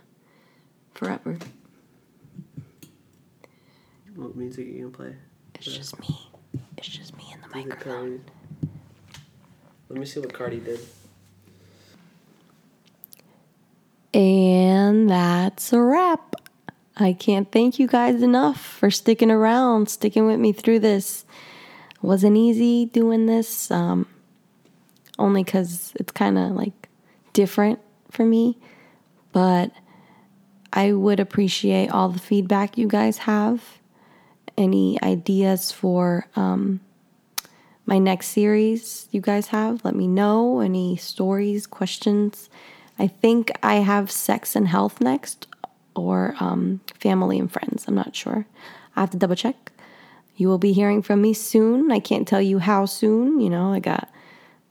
forever. 0.94 1.38
What 4.14 4.34
music 4.34 4.66
are 4.66 4.70
you 4.70 4.84
gonna 4.84 4.96
play? 4.96 5.16
It's 5.54 5.66
just 5.66 6.00
me. 6.00 6.30
It's 6.78 6.88
just 6.88 7.16
me 7.16 7.24
in 7.32 7.40
the 7.42 7.48
microphone. 7.48 8.24
Let 9.88 9.98
me 9.98 10.06
see 10.06 10.20
what 10.20 10.32
Cardi 10.32 10.58
did. 10.58 10.80
And 14.14 15.10
that's 15.10 15.74
a 15.74 15.80
wrap. 15.80 16.36
I 16.96 17.12
can't 17.12 17.52
thank 17.52 17.78
you 17.78 17.86
guys 17.86 18.22
enough 18.22 18.58
for 18.58 18.90
sticking 18.90 19.30
around, 19.30 19.90
sticking 19.90 20.26
with 20.26 20.40
me 20.40 20.52
through 20.52 20.78
this. 20.78 21.25
Wasn't 22.02 22.36
easy 22.36 22.86
doing 22.86 23.26
this, 23.26 23.70
um, 23.70 24.06
only 25.18 25.42
because 25.42 25.92
it's 25.96 26.12
kind 26.12 26.38
of 26.38 26.52
like 26.52 26.88
different 27.32 27.78
for 28.10 28.24
me. 28.24 28.58
But 29.32 29.72
I 30.72 30.92
would 30.92 31.20
appreciate 31.20 31.90
all 31.90 32.08
the 32.08 32.18
feedback 32.18 32.76
you 32.76 32.86
guys 32.86 33.18
have. 33.18 33.78
Any 34.58 34.98
ideas 35.02 35.72
for 35.72 36.26
um, 36.36 36.80
my 37.84 37.98
next 37.98 38.28
series 38.28 39.08
you 39.10 39.20
guys 39.20 39.48
have, 39.48 39.84
let 39.84 39.94
me 39.94 40.06
know. 40.06 40.60
Any 40.60 40.96
stories, 40.96 41.66
questions. 41.66 42.48
I 42.98 43.06
think 43.06 43.52
I 43.62 43.76
have 43.76 44.10
sex 44.10 44.56
and 44.56 44.68
health 44.68 45.00
next 45.00 45.46
or 45.94 46.34
um, 46.40 46.80
family 46.98 47.38
and 47.38 47.50
friends. 47.50 47.84
I'm 47.86 47.94
not 47.94 48.16
sure. 48.16 48.46
I 48.94 49.00
have 49.00 49.10
to 49.10 49.16
double 49.18 49.36
check. 49.36 49.72
You 50.36 50.48
will 50.48 50.58
be 50.58 50.72
hearing 50.72 51.02
from 51.02 51.22
me 51.22 51.32
soon. 51.32 51.90
I 51.90 51.98
can't 51.98 52.28
tell 52.28 52.42
you 52.42 52.58
how 52.58 52.84
soon. 52.84 53.40
You 53.40 53.50
know, 53.50 53.72
I 53.72 53.80
got 53.80 54.10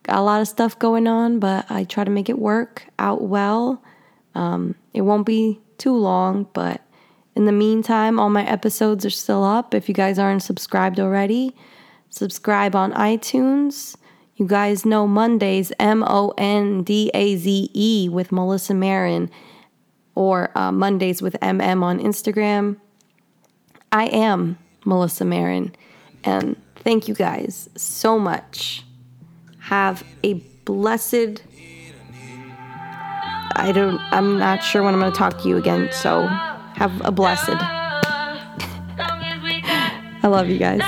got 0.03 0.17
a 0.17 0.21
lot 0.21 0.41
of 0.41 0.47
stuff 0.47 0.77
going 0.77 1.07
on, 1.07 1.39
but 1.39 1.65
I 1.69 1.83
try 1.83 2.03
to 2.03 2.11
make 2.11 2.29
it 2.29 2.37
work 2.37 2.85
out 2.99 3.23
well. 3.23 3.81
Um, 4.35 4.75
it 4.93 5.01
won't 5.01 5.25
be 5.25 5.59
too 5.77 5.95
long, 5.95 6.47
but 6.53 6.81
in 7.35 7.45
the 7.45 7.51
meantime, 7.51 8.19
all 8.19 8.29
my 8.29 8.45
episodes 8.47 9.05
are 9.05 9.09
still 9.09 9.43
up. 9.43 9.73
If 9.73 9.89
you 9.89 9.95
guys 9.95 10.19
aren't 10.19 10.43
subscribed 10.43 10.99
already, 10.99 11.55
subscribe 12.09 12.75
on 12.75 12.93
iTunes. 12.93 13.95
You 14.35 14.45
guys 14.45 14.85
know 14.85 15.07
Mondaze, 15.07 15.71
M 15.79 16.03
O 16.03 16.33
N 16.37 16.83
D 16.83 17.09
A 17.13 17.35
Z 17.37 17.71
E 17.73 18.09
with 18.09 18.31
Melissa 18.31 18.73
Marin, 18.73 19.31
or 20.13 20.51
uh, 20.55 20.71
Mondaze 20.71 21.21
with 21.21 21.35
MM 21.41 21.81
on 21.81 21.99
Instagram. 21.99 22.77
I 23.91 24.05
am 24.07 24.57
Melissa 24.85 25.25
Marin, 25.25 25.75
and 26.23 26.55
thank 26.77 27.07
you 27.07 27.15
guys 27.15 27.69
so 27.75 28.17
much. 28.17 28.83
Have 29.59 30.03
a 30.23 30.35
blessed. 30.63 31.43
I 33.57 33.71
don't. 33.73 33.99
I'm 34.11 34.37
not 34.37 34.63
sure 34.63 34.83
when 34.83 34.93
I'm 34.93 34.99
going 34.99 35.11
to 35.11 35.17
talk 35.17 35.41
to 35.41 35.49
you 35.49 35.57
again. 35.57 35.89
So 35.91 36.27
have 36.27 37.01
a 37.03 37.11
blessed. 37.11 37.49
I 40.23 40.27
love 40.27 40.49
you 40.49 40.57
guys. 40.57 40.81